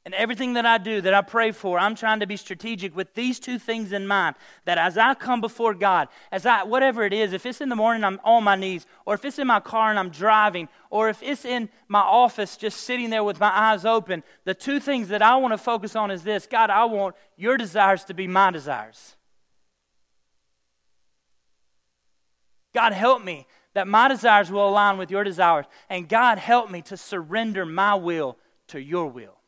And 0.06 0.14
everything 0.14 0.54
that 0.54 0.68
I 0.68 0.78
do, 0.78 1.02
that 1.02 1.16
I 1.16 1.22
pray 1.22 1.52
for, 1.52 1.80
I'm 1.80 1.96
trying 1.96 2.20
to 2.20 2.28
be 2.28 2.38
strategic 2.38 2.96
with 2.96 3.16
these 3.16 3.40
two 3.40 3.58
things 3.58 3.92
in 3.92 4.06
mind. 4.06 4.36
That 4.66 4.78
as 4.78 5.00
I 5.00 5.16
come 5.16 5.42
before 5.42 5.74
God, 5.74 6.10
as 6.32 6.46
I, 6.46 6.64
whatever 6.64 7.04
it 7.04 7.12
is, 7.12 7.34
if 7.34 7.44
it's 7.44 7.60
in 7.60 7.70
the 7.70 7.76
morning, 7.76 8.04
I'm 8.04 8.20
on 8.24 8.44
my 8.44 8.56
knees, 8.56 8.86
or 9.08 9.16
if 9.16 9.26
it's 9.26 9.40
in 9.40 9.48
my 9.48 9.60
car 9.60 9.90
and 9.90 9.98
I'm 9.98 10.12
driving, 10.12 10.70
or 10.92 11.10
if 11.10 11.24
it's 11.24 11.44
in 11.44 11.70
my 11.88 12.02
office 12.02 12.56
just 12.56 12.82
sitting 12.82 13.10
there 13.10 13.24
with 13.24 13.40
my 13.40 13.50
eyes 13.50 13.84
open, 13.84 14.22
the 14.44 14.54
two 14.54 14.80
things 14.80 15.08
that 15.08 15.24
I 15.24 15.38
want 15.38 15.54
to 15.54 15.58
focus 15.58 15.96
on 15.96 16.12
is 16.12 16.22
this 16.22 16.46
God, 16.46 16.70
I 16.70 16.86
want 16.86 17.16
your 17.36 17.58
desires 17.58 18.04
to 18.04 18.14
be 18.14 18.28
my 18.28 18.52
desires. 18.52 19.16
God, 22.76 22.94
help 22.94 23.24
me 23.24 23.48
that 23.74 23.88
my 23.88 24.08
desires 24.08 24.52
will 24.52 24.70
align 24.70 25.00
with 25.00 25.10
your 25.10 25.24
desires. 25.24 25.66
And 25.90 26.08
God, 26.08 26.38
help 26.38 26.70
me 26.70 26.84
to 26.84 26.96
surrender 26.96 27.66
my 27.66 27.96
will 27.96 28.38
to 28.68 28.80
your 28.80 29.08
will. 29.08 29.40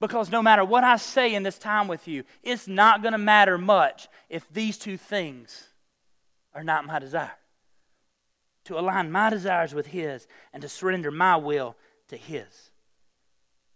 Because 0.00 0.30
no 0.30 0.42
matter 0.42 0.64
what 0.64 0.84
I 0.84 0.96
say 0.96 1.34
in 1.34 1.42
this 1.42 1.58
time 1.58 1.88
with 1.88 2.06
you, 2.06 2.24
it's 2.42 2.68
not 2.68 3.02
going 3.02 3.12
to 3.12 3.18
matter 3.18 3.58
much 3.58 4.08
if 4.28 4.48
these 4.52 4.78
two 4.78 4.96
things 4.96 5.68
are 6.54 6.62
not 6.62 6.86
my 6.86 6.98
desire. 6.98 7.36
To 8.66 8.78
align 8.78 9.10
my 9.10 9.30
desires 9.30 9.74
with 9.74 9.86
His 9.86 10.26
and 10.52 10.62
to 10.62 10.68
surrender 10.68 11.10
my 11.10 11.36
will 11.36 11.74
to 12.08 12.16
His. 12.16 12.70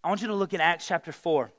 I 0.04 0.08
want 0.08 0.20
you 0.20 0.28
to 0.28 0.34
look 0.34 0.54
at 0.54 0.60
Acts 0.60 0.86
chapter 0.86 1.12
4. 1.12 1.50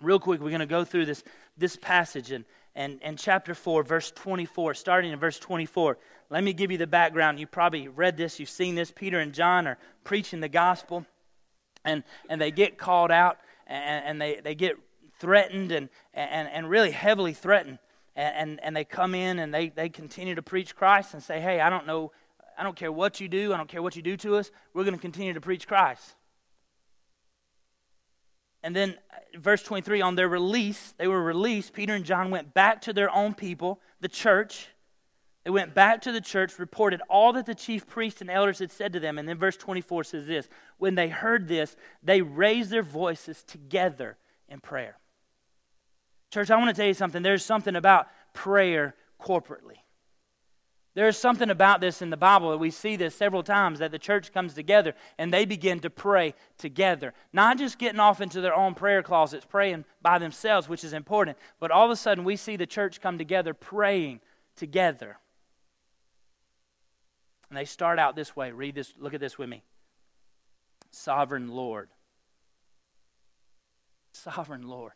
Real 0.00 0.18
quick, 0.18 0.40
we're 0.40 0.50
going 0.50 0.60
to 0.60 0.66
go 0.66 0.84
through 0.84 1.06
this, 1.06 1.24
this 1.56 1.76
passage 1.76 2.30
and, 2.30 2.44
and, 2.74 3.00
and 3.02 3.18
chapter 3.18 3.54
4, 3.54 3.82
verse 3.82 4.12
24, 4.12 4.74
starting 4.74 5.12
in 5.12 5.18
verse 5.18 5.38
24. 5.38 5.98
Let 6.30 6.44
me 6.44 6.52
give 6.52 6.70
you 6.70 6.78
the 6.78 6.86
background. 6.86 7.40
You 7.40 7.46
probably 7.46 7.88
read 7.88 8.16
this, 8.16 8.38
you've 8.38 8.50
seen 8.50 8.76
this. 8.76 8.92
Peter 8.94 9.18
and 9.18 9.32
John 9.32 9.66
are 9.66 9.78
preaching 10.04 10.40
the 10.40 10.48
gospel, 10.48 11.04
and, 11.84 12.04
and 12.28 12.40
they 12.40 12.50
get 12.50 12.78
called 12.78 13.10
out 13.10 13.38
and, 13.70 14.04
and 14.04 14.20
they, 14.20 14.40
they 14.42 14.54
get 14.54 14.76
threatened 15.18 15.72
and, 15.72 15.88
and, 16.12 16.48
and 16.48 16.68
really 16.68 16.90
heavily 16.90 17.32
threatened. 17.32 17.78
And, 18.16 18.36
and, 18.36 18.64
and 18.64 18.76
they 18.76 18.84
come 18.84 19.14
in 19.14 19.38
and 19.38 19.54
they, 19.54 19.68
they 19.68 19.88
continue 19.88 20.34
to 20.34 20.42
preach 20.42 20.74
Christ 20.74 21.14
and 21.14 21.22
say, 21.22 21.40
hey, 21.40 21.60
I 21.60 21.70
don't 21.70 21.86
know, 21.86 22.12
I 22.58 22.62
don't 22.62 22.76
care 22.76 22.90
what 22.90 23.20
you 23.20 23.28
do, 23.28 23.52
I 23.54 23.56
don't 23.56 23.68
care 23.68 23.82
what 23.82 23.96
you 23.96 24.02
do 24.02 24.16
to 24.18 24.36
us, 24.36 24.50
we're 24.74 24.84
going 24.84 24.96
to 24.96 25.00
continue 25.00 25.32
to 25.32 25.40
preach 25.40 25.68
Christ. 25.68 26.14
And 28.62 28.76
then, 28.76 28.96
uh, 29.10 29.38
verse 29.38 29.62
23, 29.62 30.02
on 30.02 30.16
their 30.16 30.28
release, 30.28 30.92
they 30.98 31.06
were 31.06 31.22
released. 31.22 31.72
Peter 31.72 31.94
and 31.94 32.04
John 32.04 32.30
went 32.30 32.52
back 32.52 32.82
to 32.82 32.92
their 32.92 33.10
own 33.14 33.32
people, 33.32 33.80
the 34.00 34.08
church. 34.08 34.68
They 35.44 35.50
went 35.50 35.74
back 35.74 36.02
to 36.02 36.12
the 36.12 36.20
church, 36.20 36.58
reported 36.58 37.00
all 37.08 37.32
that 37.32 37.46
the 37.46 37.54
chief 37.54 37.86
priests 37.86 38.20
and 38.20 38.30
elders 38.30 38.58
had 38.58 38.70
said 38.70 38.92
to 38.92 39.00
them. 39.00 39.18
And 39.18 39.26
then 39.26 39.38
verse 39.38 39.56
24 39.56 40.04
says 40.04 40.26
this 40.26 40.48
When 40.78 40.94
they 40.94 41.08
heard 41.08 41.48
this, 41.48 41.76
they 42.02 42.20
raised 42.20 42.70
their 42.70 42.82
voices 42.82 43.42
together 43.42 44.18
in 44.48 44.60
prayer. 44.60 44.98
Church, 46.30 46.50
I 46.50 46.56
want 46.56 46.68
to 46.68 46.74
tell 46.74 46.86
you 46.86 46.94
something. 46.94 47.22
There's 47.22 47.44
something 47.44 47.74
about 47.74 48.08
prayer 48.34 48.94
corporately. 49.20 49.78
There's 50.94 51.16
something 51.16 51.50
about 51.50 51.80
this 51.80 52.02
in 52.02 52.10
the 52.10 52.16
Bible 52.16 52.50
that 52.50 52.58
we 52.58 52.70
see 52.70 52.96
this 52.96 53.14
several 53.14 53.44
times 53.44 53.78
that 53.78 53.92
the 53.92 53.98
church 53.98 54.32
comes 54.32 54.54
together 54.54 54.94
and 55.18 55.32
they 55.32 55.44
begin 55.44 55.78
to 55.80 55.90
pray 55.90 56.34
together. 56.58 57.14
Not 57.32 57.58
just 57.58 57.78
getting 57.78 58.00
off 58.00 58.20
into 58.20 58.40
their 58.40 58.54
own 58.54 58.74
prayer 58.74 59.02
closets, 59.02 59.46
praying 59.46 59.84
by 60.02 60.18
themselves, 60.18 60.68
which 60.68 60.82
is 60.82 60.92
important, 60.92 61.38
but 61.60 61.70
all 61.70 61.84
of 61.84 61.92
a 61.92 61.96
sudden 61.96 62.24
we 62.24 62.34
see 62.34 62.56
the 62.56 62.66
church 62.66 63.00
come 63.00 63.18
together 63.18 63.54
praying 63.54 64.20
together. 64.56 65.18
And 67.50 67.58
they 67.58 67.64
start 67.64 67.98
out 67.98 68.16
this 68.16 68.34
way. 68.34 68.52
Read 68.52 68.76
this, 68.76 68.94
look 68.98 69.12
at 69.12 69.20
this 69.20 69.36
with 69.36 69.48
me. 69.48 69.62
Sovereign 70.92 71.48
Lord. 71.48 71.88
Sovereign 74.12 74.68
Lord. 74.68 74.92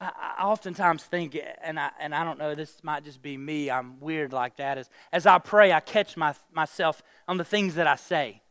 I, 0.00 0.34
oftentimes 0.40 1.04
think, 1.04 1.38
and 1.62 1.78
I, 1.78 1.90
and 2.00 2.14
I 2.14 2.24
don't 2.24 2.38
know, 2.38 2.54
this 2.54 2.76
might 2.82 3.04
just 3.04 3.22
be 3.22 3.36
me, 3.36 3.70
I'm 3.70 4.00
weird 4.00 4.32
like 4.32 4.56
that. 4.56 4.78
As, 4.78 4.90
as 5.12 5.26
I 5.26 5.38
pray, 5.38 5.72
I 5.72 5.80
catch 5.80 6.16
my, 6.16 6.34
myself 6.52 7.02
on 7.28 7.36
the 7.36 7.44
things 7.44 7.76
that 7.76 7.86
I 7.86 7.96
say. 7.96 8.42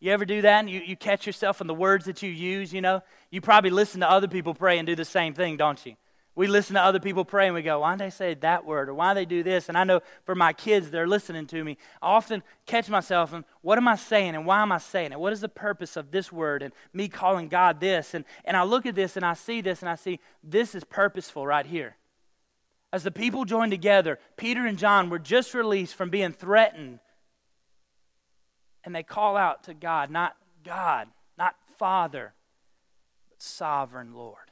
You 0.00 0.12
ever 0.12 0.24
do 0.24 0.42
that 0.42 0.68
you, 0.68 0.80
you 0.80 0.96
catch 0.96 1.26
yourself 1.26 1.60
on 1.60 1.66
the 1.66 1.74
words 1.74 2.04
that 2.06 2.22
you 2.22 2.30
use, 2.30 2.72
you 2.72 2.80
know? 2.80 3.02
You 3.30 3.40
probably 3.40 3.70
listen 3.70 4.00
to 4.00 4.10
other 4.10 4.28
people 4.28 4.52
pray 4.52 4.78
and 4.78 4.86
do 4.86 4.94
the 4.94 5.04
same 5.04 5.32
thing, 5.32 5.56
don't 5.56 5.84
you? 5.86 5.94
We 6.34 6.46
listen 6.46 6.74
to 6.74 6.82
other 6.82 6.98
people 6.98 7.26
pray 7.26 7.46
and 7.46 7.54
we 7.54 7.60
go, 7.60 7.80
why 7.80 7.94
did 7.94 8.06
they 8.06 8.10
say 8.10 8.32
that 8.34 8.64
word? 8.64 8.88
Or 8.88 8.94
why 8.94 9.12
they 9.12 9.26
do 9.26 9.42
this? 9.42 9.68
And 9.68 9.76
I 9.76 9.84
know 9.84 10.00
for 10.24 10.34
my 10.34 10.54
kids, 10.54 10.90
they're 10.90 11.06
listening 11.06 11.46
to 11.48 11.62
me. 11.62 11.76
I 12.00 12.08
often 12.08 12.42
catch 12.64 12.88
myself 12.88 13.34
and 13.34 13.44
what 13.60 13.76
am 13.76 13.86
I 13.86 13.96
saying 13.96 14.34
and 14.34 14.46
why 14.46 14.62
am 14.62 14.72
I 14.72 14.78
saying 14.78 15.12
it? 15.12 15.20
What 15.20 15.34
is 15.34 15.42
the 15.42 15.48
purpose 15.48 15.94
of 15.94 16.10
this 16.10 16.32
word 16.32 16.62
and 16.62 16.72
me 16.94 17.08
calling 17.08 17.48
God 17.48 17.80
this? 17.80 18.14
And, 18.14 18.24
and 18.46 18.56
I 18.56 18.62
look 18.62 18.86
at 18.86 18.94
this 18.94 19.16
and 19.16 19.26
I 19.26 19.34
see 19.34 19.60
this 19.60 19.82
and 19.82 19.90
I 19.90 19.94
see 19.94 20.20
this 20.42 20.74
is 20.74 20.84
purposeful 20.84 21.46
right 21.46 21.66
here. 21.66 21.96
As 22.94 23.02
the 23.02 23.10
people 23.10 23.44
joined 23.44 23.72
together, 23.72 24.18
Peter 24.36 24.66
and 24.66 24.78
John 24.78 25.10
were 25.10 25.18
just 25.18 25.52
released 25.52 25.94
from 25.94 26.08
being 26.08 26.32
threatened. 26.32 27.00
And 28.84 28.94
they 28.94 29.02
call 29.02 29.36
out 29.36 29.64
to 29.64 29.74
God, 29.74 30.10
not 30.10 30.34
God, 30.64 31.08
not 31.36 31.56
Father, 31.78 32.32
but 33.28 33.42
sovereign 33.42 34.14
Lord. 34.14 34.51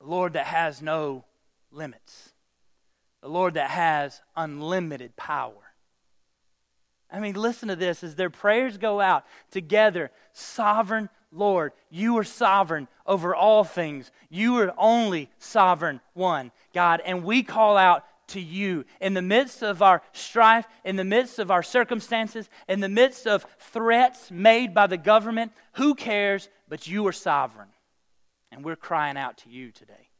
The 0.00 0.06
Lord 0.06 0.34
that 0.34 0.46
has 0.46 0.82
no 0.82 1.24
limits, 1.70 2.32
the 3.22 3.28
Lord 3.28 3.54
that 3.54 3.70
has 3.70 4.20
unlimited 4.36 5.16
power. 5.16 5.54
I 7.10 7.20
mean, 7.20 7.34
listen 7.34 7.68
to 7.68 7.76
this 7.76 8.02
as 8.02 8.16
their 8.16 8.30
prayers 8.30 8.78
go 8.78 9.00
out 9.00 9.24
together, 9.50 10.10
sovereign 10.32 11.08
Lord, 11.32 11.72
you 11.90 12.16
are 12.18 12.24
sovereign 12.24 12.88
over 13.06 13.34
all 13.34 13.64
things. 13.64 14.10
You 14.30 14.58
are 14.58 14.72
only 14.78 15.30
sovereign 15.38 16.00
one, 16.14 16.50
God. 16.72 17.02
And 17.04 17.24
we 17.24 17.42
call 17.42 17.76
out 17.76 18.04
to 18.28 18.40
you 18.40 18.84
in 19.00 19.14
the 19.14 19.22
midst 19.22 19.62
of 19.62 19.82
our 19.82 20.02
strife, 20.12 20.66
in 20.84 20.96
the 20.96 21.04
midst 21.04 21.38
of 21.38 21.50
our 21.50 21.62
circumstances, 21.62 22.48
in 22.68 22.80
the 22.80 22.88
midst 22.88 23.26
of 23.26 23.46
threats 23.58 24.30
made 24.30 24.72
by 24.72 24.86
the 24.86 24.96
government. 24.96 25.52
Who 25.74 25.94
cares? 25.94 26.48
But 26.68 26.88
you 26.88 27.06
are 27.06 27.12
sovereign. 27.12 27.68
And 28.50 28.64
we're 28.64 28.76
crying 28.76 29.16
out 29.16 29.38
to 29.38 29.50
you 29.50 29.72
today. 29.72 30.10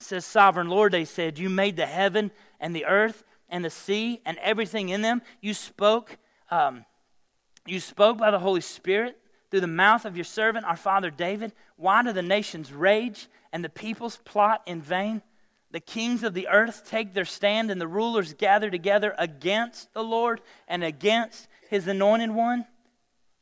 It 0.00 0.06
says, 0.06 0.24
Sovereign 0.24 0.68
Lord, 0.68 0.92
they 0.92 1.04
said, 1.04 1.38
You 1.38 1.48
made 1.48 1.76
the 1.76 1.86
heaven 1.86 2.30
and 2.60 2.74
the 2.74 2.86
earth 2.86 3.24
and 3.48 3.64
the 3.64 3.70
sea 3.70 4.20
and 4.24 4.38
everything 4.38 4.88
in 4.88 5.02
them. 5.02 5.22
You 5.40 5.54
spoke, 5.54 6.18
um, 6.50 6.84
you 7.66 7.80
spoke 7.80 8.18
by 8.18 8.30
the 8.30 8.38
Holy 8.38 8.60
Spirit 8.60 9.18
through 9.50 9.60
the 9.60 9.66
mouth 9.66 10.04
of 10.04 10.16
your 10.16 10.24
servant, 10.24 10.64
our 10.64 10.76
father 10.76 11.10
David. 11.10 11.52
Why 11.76 12.02
do 12.02 12.12
the 12.12 12.22
nations 12.22 12.72
rage 12.72 13.28
and 13.52 13.62
the 13.62 13.68
peoples 13.68 14.18
plot 14.24 14.62
in 14.66 14.80
vain? 14.80 15.22
The 15.70 15.80
kings 15.80 16.22
of 16.22 16.34
the 16.34 16.48
earth 16.48 16.84
take 16.84 17.14
their 17.14 17.24
stand, 17.24 17.70
and 17.70 17.80
the 17.80 17.86
rulers 17.86 18.34
gather 18.34 18.70
together 18.70 19.14
against 19.18 19.92
the 19.94 20.04
Lord 20.04 20.40
and 20.68 20.84
against 20.84 21.48
his 21.68 21.86
anointed 21.86 22.30
one. 22.30 22.66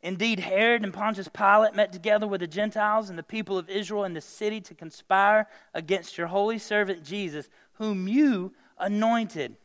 Indeed, 0.02 0.40
Herod 0.40 0.83
and 0.83 0.95
Pontius 0.95 1.28
Pilate 1.28 1.75
met 1.75 1.92
together 1.92 2.26
with 2.26 2.40
the 2.40 2.47
Gentiles 2.47 3.11
and 3.11 3.19
the 3.19 3.23
people 3.23 3.59
of 3.59 3.69
Israel 3.69 4.04
in 4.04 4.14
the 4.14 4.21
city 4.21 4.61
to 4.62 4.75
conspire 4.75 5.47
against 5.75 6.16
your 6.16 6.28
holy 6.28 6.59
servant 6.59 7.04
Jesus, 7.04 7.50
whom 7.75 8.09
you 8.09 8.54
anointed. 8.78 9.57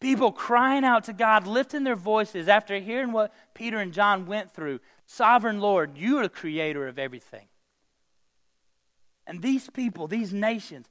People 0.00 0.30
crying 0.30 0.84
out 0.84 1.04
to 1.04 1.12
God, 1.12 1.48
lifting 1.48 1.82
their 1.82 1.96
voices 1.96 2.46
after 2.46 2.78
hearing 2.78 3.10
what 3.10 3.34
Peter 3.54 3.78
and 3.78 3.92
John 3.92 4.26
went 4.26 4.52
through. 4.52 4.78
Sovereign 5.06 5.60
Lord, 5.60 5.98
you 5.98 6.18
are 6.18 6.22
the 6.22 6.28
creator 6.28 6.86
of 6.86 6.98
everything. 6.98 7.48
And 9.26 9.42
these 9.42 9.68
people, 9.68 10.06
these 10.06 10.32
nations, 10.32 10.88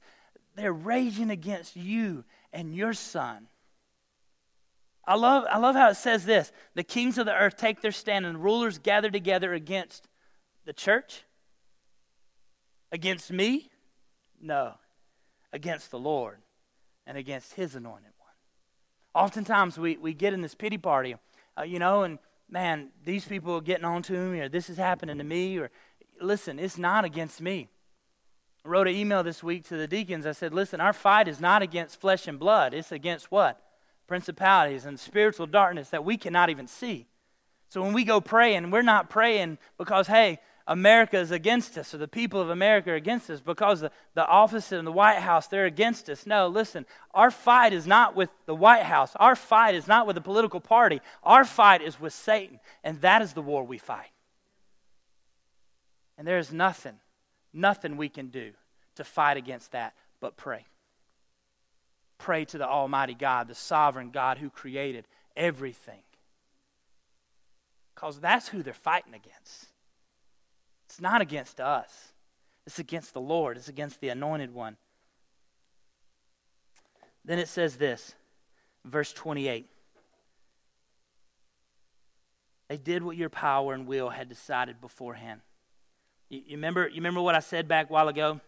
they're 0.54 0.72
raging 0.72 1.30
against 1.30 1.76
you 1.76 2.24
and 2.52 2.74
your 2.74 2.92
son. 2.92 3.48
I 5.08 5.14
love, 5.14 5.44
I 5.50 5.56
love 5.56 5.74
how 5.74 5.88
it 5.88 5.96
says 5.96 6.26
this 6.26 6.52
the 6.74 6.84
kings 6.84 7.16
of 7.16 7.24
the 7.24 7.34
earth 7.34 7.56
take 7.56 7.80
their 7.80 7.92
stand 7.92 8.26
and 8.26 8.34
the 8.34 8.38
rulers 8.38 8.78
gather 8.78 9.10
together 9.10 9.54
against 9.54 10.06
the 10.66 10.74
church? 10.74 11.24
Against 12.92 13.32
me? 13.32 13.70
No. 14.38 14.74
Against 15.50 15.90
the 15.90 15.98
Lord 15.98 16.38
and 17.06 17.16
against 17.16 17.54
his 17.54 17.74
anointed 17.74 18.12
one. 18.18 19.24
Oftentimes 19.24 19.78
we, 19.78 19.96
we 19.96 20.12
get 20.12 20.34
in 20.34 20.42
this 20.42 20.54
pity 20.54 20.76
party, 20.76 21.16
uh, 21.58 21.62
you 21.62 21.78
know, 21.78 22.02
and 22.02 22.18
man, 22.50 22.90
these 23.02 23.24
people 23.24 23.54
are 23.56 23.62
getting 23.62 23.86
on 23.86 24.02
to 24.02 24.12
me, 24.12 24.40
or 24.40 24.50
this 24.50 24.68
is 24.68 24.76
happening 24.76 25.16
to 25.16 25.24
me, 25.24 25.56
or 25.56 25.70
listen, 26.20 26.58
it's 26.58 26.76
not 26.76 27.06
against 27.06 27.40
me. 27.40 27.70
I 28.62 28.68
wrote 28.68 28.88
an 28.88 28.94
email 28.94 29.22
this 29.22 29.42
week 29.42 29.66
to 29.68 29.76
the 29.78 29.88
deacons. 29.88 30.26
I 30.26 30.32
said, 30.32 30.52
listen, 30.52 30.82
our 30.82 30.92
fight 30.92 31.28
is 31.28 31.40
not 31.40 31.62
against 31.62 31.98
flesh 31.98 32.28
and 32.28 32.38
blood, 32.38 32.74
it's 32.74 32.92
against 32.92 33.32
what? 33.32 33.62
Principalities 34.08 34.86
and 34.86 34.98
spiritual 34.98 35.46
darkness 35.46 35.90
that 35.90 36.04
we 36.04 36.16
cannot 36.16 36.50
even 36.50 36.66
see. 36.66 37.06
So 37.68 37.82
when 37.82 37.92
we 37.92 38.02
go 38.02 38.20
praying, 38.20 38.70
we're 38.70 38.82
not 38.82 39.10
praying 39.10 39.58
because, 39.76 40.06
hey, 40.08 40.40
America 40.66 41.18
is 41.18 41.30
against 41.30 41.78
us 41.78 41.94
or 41.94 41.98
the 41.98 42.08
people 42.08 42.40
of 42.40 42.50
America 42.50 42.90
are 42.90 42.94
against 42.94 43.30
us 43.30 43.40
because 43.40 43.80
the, 43.80 43.90
the 44.14 44.26
office 44.26 44.72
and 44.72 44.86
the 44.86 44.92
White 44.92 45.18
House, 45.18 45.46
they're 45.46 45.66
against 45.66 46.08
us. 46.08 46.26
No, 46.26 46.48
listen, 46.48 46.86
our 47.14 47.30
fight 47.30 47.72
is 47.72 47.86
not 47.86 48.16
with 48.16 48.30
the 48.46 48.54
White 48.54 48.82
House. 48.82 49.12
Our 49.16 49.36
fight 49.36 49.74
is 49.74 49.86
not 49.86 50.06
with 50.06 50.14
the 50.14 50.22
political 50.22 50.60
party. 50.60 51.00
Our 51.22 51.44
fight 51.44 51.82
is 51.82 52.00
with 52.00 52.12
Satan, 52.12 52.60
and 52.82 53.00
that 53.02 53.22
is 53.22 53.34
the 53.34 53.42
war 53.42 53.64
we 53.64 53.78
fight. 53.78 54.10
And 56.16 56.26
there 56.26 56.38
is 56.38 56.52
nothing, 56.52 56.96
nothing 57.52 57.96
we 57.96 58.08
can 58.08 58.28
do 58.28 58.52
to 58.96 59.04
fight 59.04 59.36
against 59.36 59.72
that 59.72 59.94
but 60.20 60.36
pray. 60.36 60.66
Pray 62.18 62.44
to 62.46 62.58
the 62.58 62.68
Almighty 62.68 63.14
God, 63.14 63.48
the 63.48 63.54
sovereign 63.54 64.10
God 64.10 64.38
who 64.38 64.50
created 64.50 65.06
everything. 65.36 66.02
Because 67.94 68.20
that's 68.20 68.48
who 68.48 68.62
they're 68.62 68.74
fighting 68.74 69.14
against. 69.14 69.66
It's 70.86 71.00
not 71.00 71.20
against 71.20 71.60
us, 71.60 72.12
it's 72.66 72.78
against 72.78 73.14
the 73.14 73.20
Lord, 73.20 73.56
it's 73.56 73.68
against 73.68 74.00
the 74.00 74.08
anointed 74.08 74.52
one. 74.52 74.76
Then 77.24 77.38
it 77.38 77.48
says 77.48 77.76
this, 77.76 78.14
verse 78.84 79.12
28. 79.12 79.68
They 82.68 82.76
did 82.76 83.02
what 83.02 83.16
your 83.16 83.28
power 83.28 83.74
and 83.74 83.86
will 83.86 84.10
had 84.10 84.28
decided 84.28 84.80
beforehand. 84.80 85.40
You, 86.28 86.42
you 86.46 86.56
remember, 86.56 86.88
you 86.88 86.96
remember 86.96 87.20
what 87.20 87.34
I 87.34 87.40
said 87.40 87.68
back 87.68 87.90
a 87.90 87.92
while 87.92 88.08
ago? 88.08 88.40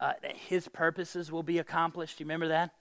Uh, 0.00 0.12
that 0.22 0.36
his 0.36 0.68
purposes 0.68 1.30
will 1.30 1.42
be 1.42 1.58
accomplished. 1.58 2.20
You 2.20 2.26
remember 2.26 2.48
that? 2.48 2.72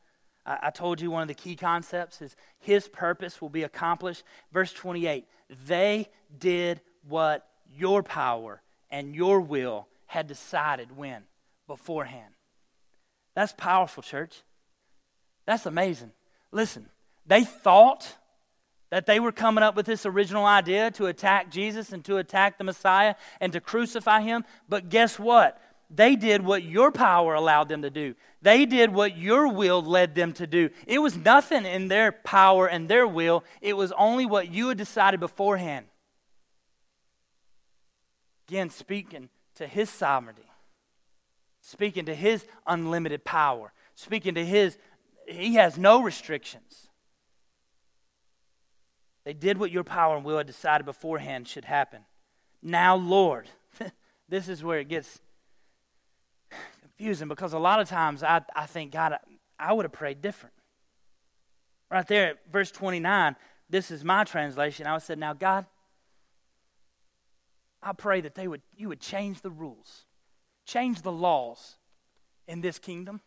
I, 0.46 0.60
I 0.64 0.70
told 0.72 1.00
you 1.00 1.12
one 1.12 1.22
of 1.22 1.28
the 1.28 1.34
key 1.34 1.56
concepts 1.56 2.22
is 2.22 2.36
his 2.60 2.88
purpose 2.88 3.42
will 3.42 3.50
be 3.50 3.64
accomplished. 3.64 4.24
Verse 4.52 4.74
28 4.74 5.26
They 5.68 6.10
did 6.38 6.82
what 7.08 7.48
your 7.76 8.04
power 8.04 8.62
and 8.92 9.16
your 9.16 9.42
will 9.42 9.88
had 10.06 10.28
decided 10.28 10.96
when? 10.96 11.24
Beforehand. 11.68 12.34
That's 13.36 13.54
powerful, 13.54 14.04
church. 14.04 14.42
That's 15.46 15.66
amazing. 15.66 16.12
Listen, 16.52 16.90
they 17.26 17.44
thought 17.44 18.18
that 18.92 19.08
they 19.08 19.20
were 19.20 19.32
coming 19.32 19.64
up 19.64 19.76
with 19.76 19.88
this 19.88 20.06
original 20.06 20.46
idea 20.46 20.92
to 20.92 21.08
attack 21.08 21.50
Jesus 21.50 21.92
and 21.92 22.06
to 22.06 22.18
attack 22.18 22.60
the 22.60 22.64
Messiah 22.64 23.16
and 23.42 23.52
to 23.54 23.60
crucify 23.60 24.22
him. 24.22 24.46
But 24.70 24.90
guess 24.90 25.18
what? 25.18 25.60
They 25.96 26.16
did 26.16 26.44
what 26.44 26.64
your 26.64 26.92
power 26.92 27.36
allowed 27.36 27.70
them 27.70 27.84
to 27.84 27.90
do. 27.90 28.16
They 28.42 28.66
did 28.66 28.94
what 28.94 29.16
your 29.16 29.48
will 29.48 29.82
led 29.82 30.16
them 30.16 30.34
to 30.34 30.48
do. 30.48 30.70
It 30.88 31.00
was 31.00 31.16
nothing 31.16 31.66
in 31.66 31.88
their 31.88 32.12
power 32.12 32.68
and 32.68 32.90
their 32.90 33.08
will, 33.08 33.44
it 33.62 33.78
was 33.78 33.92
only 33.92 34.26
what 34.26 34.52
you 34.52 34.70
had 34.70 34.78
decided 34.78 35.20
beforehand. 35.20 35.86
Again, 38.48 38.70
speaking 38.70 39.30
to 39.56 39.68
his 39.68 39.90
sovereignty, 39.90 40.50
speaking 41.62 42.06
to 42.06 42.16
his 42.16 42.46
unlimited 42.66 43.24
power, 43.24 43.72
speaking 43.96 44.34
to 44.36 44.44
his, 44.44 44.78
he 45.28 45.56
has 45.56 45.78
no 45.78 46.02
restrictions. 46.02 46.90
They 49.26 49.34
did 49.34 49.58
what 49.58 49.72
your 49.72 49.84
power 49.84 50.18
and 50.18 50.26
will 50.26 50.40
had 50.40 50.48
decided 50.48 50.86
beforehand 50.86 51.48
should 51.48 51.66
happen. 51.66 52.02
Now, 52.62 52.96
Lord, 52.96 53.48
this 54.28 54.50
is 54.50 54.64
where 54.64 54.80
it 54.80 54.90
gets 54.90 55.22
confusing 57.04 57.28
because 57.28 57.52
a 57.52 57.60
lot 57.60 57.82
of 57.82 57.90
times 57.90 58.24
I, 58.24 58.42
I 58.56 58.66
think, 58.66 58.94
God, 58.94 59.14
I, 59.14 59.18
I 59.60 59.74
would 59.74 59.84
have 59.84 59.92
prayed 59.92 60.22
different. 60.22 60.56
Right 61.92 62.08
there, 62.08 62.30
at 62.30 62.38
verse 62.50 62.72
29, 62.72 63.36
this 63.70 63.92
is 63.92 64.06
my 64.06 64.24
translation. 64.24 64.88
I 64.88 64.94
would 64.94 65.02
say, 65.02 65.16
Now, 65.16 65.34
God, 65.34 65.66
I 67.82 67.92
pray 67.92 68.22
that 68.22 68.36
they 68.36 68.48
would, 68.48 68.62
you 68.78 68.88
would 68.88 69.02
change 69.02 69.42
the 69.42 69.50
rules, 69.50 70.06
change 70.66 71.02
the 71.02 71.12
laws 71.12 71.76
in 72.48 72.62
this 72.62 72.80
kingdom. 72.80 73.20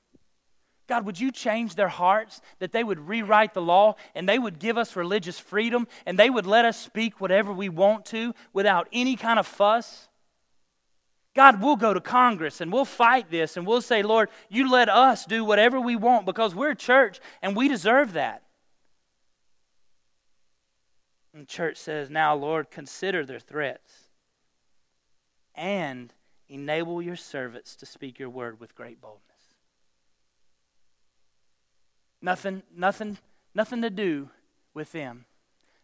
God, 0.88 1.04
would 1.04 1.20
you 1.20 1.30
change 1.30 1.74
their 1.74 1.88
hearts 1.88 2.40
that 2.60 2.72
they 2.72 2.82
would 2.82 3.08
rewrite 3.08 3.52
the 3.52 3.60
law 3.60 3.96
and 4.14 4.26
they 4.26 4.38
would 4.38 4.58
give 4.58 4.78
us 4.78 4.96
religious 4.96 5.38
freedom 5.38 5.86
and 6.06 6.18
they 6.18 6.30
would 6.30 6.46
let 6.46 6.64
us 6.64 6.80
speak 6.80 7.20
whatever 7.20 7.52
we 7.52 7.68
want 7.68 8.06
to 8.06 8.32
without 8.54 8.88
any 8.90 9.16
kind 9.16 9.38
of 9.38 9.46
fuss? 9.46 10.08
God, 11.36 11.60
we'll 11.60 11.76
go 11.76 11.92
to 11.92 12.00
Congress 12.00 12.62
and 12.62 12.72
we'll 12.72 12.86
fight 12.86 13.30
this 13.30 13.58
and 13.58 13.66
we'll 13.66 13.82
say, 13.82 14.02
Lord, 14.02 14.30
you 14.48 14.70
let 14.70 14.88
us 14.88 15.26
do 15.26 15.44
whatever 15.44 15.78
we 15.78 15.94
want 15.94 16.24
because 16.24 16.54
we're 16.54 16.70
a 16.70 16.74
church 16.74 17.20
and 17.42 17.54
we 17.54 17.68
deserve 17.68 18.14
that. 18.14 18.42
And 21.34 21.42
the 21.42 21.46
church 21.46 21.76
says, 21.76 22.08
Now, 22.08 22.34
Lord, 22.34 22.70
consider 22.70 23.26
their 23.26 23.38
threats 23.38 23.92
and 25.54 26.10
enable 26.48 27.02
your 27.02 27.16
servants 27.16 27.76
to 27.76 27.86
speak 27.86 28.18
your 28.18 28.30
word 28.30 28.58
with 28.58 28.74
great 28.74 29.02
boldness. 29.02 29.20
Nothing, 32.22 32.62
nothing, 32.74 33.18
nothing 33.54 33.82
to 33.82 33.90
do 33.90 34.30
with 34.72 34.92
them. 34.92 35.26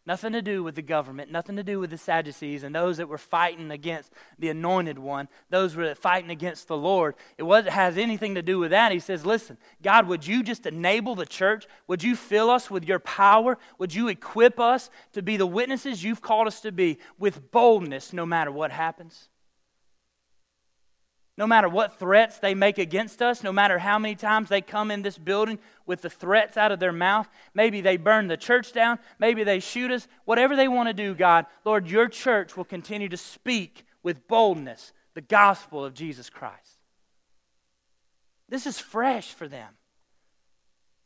Nothing 0.05 0.33
to 0.33 0.43
do 0.43 0.65
with 0.65 0.75
the 0.75 0.83
government, 0.83 1.31
nothing 1.31 1.55
to 1.55 1.63
do 1.63 1.79
with 1.79 1.91
the 1.91 1.99
Sadducees 1.99 2.65
and 2.65 2.75
those 2.75 2.97
that 2.97 3.09
were 3.09 3.19
fighting 3.19 3.71
against 3.71 4.13
the 4.37 4.49
anointed 4.49 4.99
one, 4.99 5.29
those 5.49 5.77
were 5.77 5.95
fighting 5.95 6.31
against 6.31 6.67
the 6.67 6.77
Lord. 6.77 7.15
It 7.39 7.45
was, 7.45 7.67
has 7.67 7.97
anything 7.97 8.35
to 8.35 8.43
do 8.43 8.59
with 8.59 8.73
that. 8.73 8.91
He 8.91 8.99
says, 8.99 9.25
Listen, 9.25 9.59
God, 9.81 10.09
would 10.09 10.27
you 10.27 10.43
just 10.43 10.67
enable 10.67 11.15
the 11.15 11.25
church? 11.25 11.67
Would 11.87 12.03
you 12.03 12.17
fill 12.17 12.51
us 12.51 12.69
with 12.69 12.85
your 12.85 12.99
power? 12.99 13.59
Would 13.79 13.95
you 13.95 14.09
equip 14.09 14.59
us 14.59 14.91
to 15.13 15.23
be 15.23 15.37
the 15.37 15.47
witnesses 15.47 16.03
you've 16.03 16.21
called 16.21 16.49
us 16.49 16.61
to 16.63 16.73
be 16.73 16.99
with 17.17 17.53
boldness 17.53 18.13
no 18.13 18.27
matter 18.27 18.51
what 18.51 18.73
happens? 18.73 19.29
No 21.39 21.47
matter 21.47 21.69
what 21.69 21.99
threats 21.99 22.39
they 22.39 22.55
make 22.55 22.79
against 22.79 23.23
us, 23.23 23.43
no 23.43 23.53
matter 23.53 23.79
how 23.79 23.99
many 23.99 24.15
times 24.15 24.49
they 24.49 24.61
come 24.61 24.91
in 24.91 25.01
this 25.01 25.17
building 25.17 25.59
with 25.87 26.03
the 26.03 26.11
threats 26.11 26.57
out 26.57 26.73
of 26.73 26.79
their 26.79 26.93
mouth, 26.93 27.27
maybe 27.55 27.81
they 27.81 27.97
burn 27.97 28.29
the 28.29 28.37
church 28.37 28.73
down, 28.73 28.99
maybe 29.19 29.43
they 29.43 29.59
shoot 29.59 29.91
us, 29.91 30.07
whatever 30.27 30.55
they 30.55 30.69
want 30.69 30.89
to 30.89 30.95
do, 30.95 31.15
God, 31.15 31.47
Lord, 31.65 31.89
your 31.89 32.09
church 32.09 32.57
will 32.57 32.65
continue 32.65 33.09
to 33.09 33.17
speak 33.17 33.87
with 34.03 34.29
boldness 34.29 34.93
the 35.15 35.21
gospel 35.21 35.85
of 35.85 35.95
Jesus 35.95 36.29
Christ. 36.29 36.79
This 38.49 38.67
is 38.67 38.79
fresh 38.79 39.33
for 39.33 39.49
them. 39.49 39.71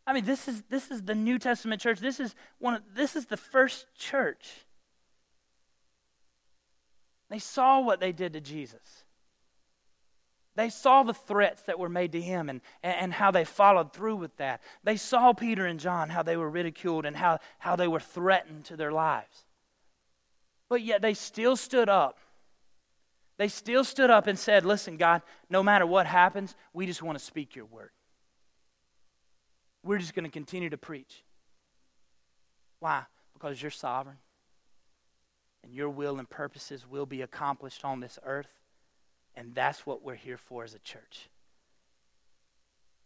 I 0.06 0.12
mean, 0.12 0.24
this 0.24 0.48
is, 0.48 0.62
this 0.68 0.90
is 0.90 1.02
the 1.02 1.14
New 1.14 1.38
Testament 1.38 1.80
church. 1.80 1.98
This 2.00 2.20
is, 2.20 2.34
one 2.58 2.74
of, 2.74 2.82
this 2.94 3.16
is 3.16 3.26
the 3.26 3.36
first 3.36 3.86
church. 3.96 4.48
They 7.28 7.40
saw 7.40 7.80
what 7.80 7.98
they 8.00 8.12
did 8.12 8.32
to 8.34 8.40
Jesus. 8.40 9.04
They 10.56 10.70
saw 10.70 11.02
the 11.02 11.12
threats 11.12 11.62
that 11.64 11.78
were 11.78 11.90
made 11.90 12.12
to 12.12 12.20
him 12.20 12.48
and, 12.48 12.62
and 12.82 13.12
how 13.12 13.30
they 13.30 13.44
followed 13.44 13.92
through 13.92 14.16
with 14.16 14.34
that. 14.38 14.62
They 14.82 14.96
saw 14.96 15.34
Peter 15.34 15.66
and 15.66 15.78
John, 15.78 16.08
how 16.08 16.22
they 16.22 16.36
were 16.38 16.48
ridiculed 16.48 17.04
and 17.04 17.14
how, 17.14 17.40
how 17.58 17.76
they 17.76 17.86
were 17.86 18.00
threatened 18.00 18.64
to 18.64 18.76
their 18.76 18.90
lives. 18.90 19.44
But 20.70 20.80
yet 20.80 21.02
they 21.02 21.12
still 21.12 21.56
stood 21.56 21.90
up. 21.90 22.18
They 23.36 23.48
still 23.48 23.84
stood 23.84 24.08
up 24.08 24.26
and 24.26 24.38
said, 24.38 24.64
Listen, 24.64 24.96
God, 24.96 25.20
no 25.50 25.62
matter 25.62 25.86
what 25.86 26.06
happens, 26.06 26.54
we 26.72 26.86
just 26.86 27.02
want 27.02 27.18
to 27.18 27.24
speak 27.24 27.54
your 27.54 27.66
word. 27.66 27.90
We're 29.84 29.98
just 29.98 30.14
going 30.14 30.24
to 30.24 30.30
continue 30.30 30.70
to 30.70 30.78
preach. 30.78 31.22
Why? 32.80 33.02
Because 33.34 33.60
you're 33.60 33.70
sovereign 33.70 34.16
and 35.62 35.74
your 35.74 35.90
will 35.90 36.18
and 36.18 36.28
purposes 36.28 36.86
will 36.88 37.06
be 37.06 37.20
accomplished 37.20 37.84
on 37.84 38.00
this 38.00 38.18
earth 38.24 38.48
and 39.36 39.54
that's 39.54 39.86
what 39.86 40.02
we're 40.02 40.14
here 40.14 40.38
for 40.38 40.64
as 40.64 40.74
a 40.74 40.78
church. 40.78 41.28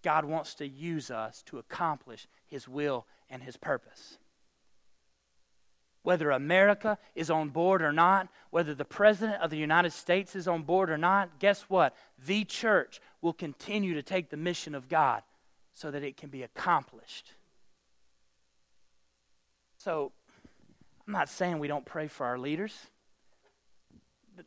God 0.03 0.25
wants 0.25 0.55
to 0.55 0.66
use 0.66 1.11
us 1.11 1.43
to 1.47 1.59
accomplish 1.59 2.27
His 2.47 2.69
will 2.69 3.07
and 3.29 3.43
His 3.43 3.57
purpose. 3.57 4.19
Whether 6.03 6.31
America 6.31 6.97
is 7.14 7.31
on 7.31 7.51
board 7.51 7.83
or 7.83 7.93
not, 7.93 8.29
whether 8.51 8.75
the 8.75 8.87
President 8.87 9.43
of 9.43 9.51
the 9.51 9.59
United 9.59 9.93
States 9.93 10.35
is 10.35 10.49
on 10.49 10.62
board 10.62 10.88
or 10.88 10.97
not, 10.97 11.38
guess 11.38 11.62
what? 11.62 11.95
The 12.25 12.45
church 12.45 13.01
will 13.21 13.35
continue 13.35 13.95
to 13.95 14.03
take 14.03 14.31
the 14.31 14.38
mission 14.38 14.75
of 14.75 14.88
God 14.88 15.23
so 15.75 15.90
that 15.90 16.03
it 16.03 16.16
can 16.16 16.31
be 16.31 16.43
accomplished. 16.43 17.33
So, 19.77 20.12
I'm 21.07 21.12
not 21.12 21.29
saying 21.29 21.59
we 21.59 21.69
don't 21.69 21.85
pray 21.85 22.07
for 22.07 22.25
our 22.25 22.38
leaders 22.38 22.75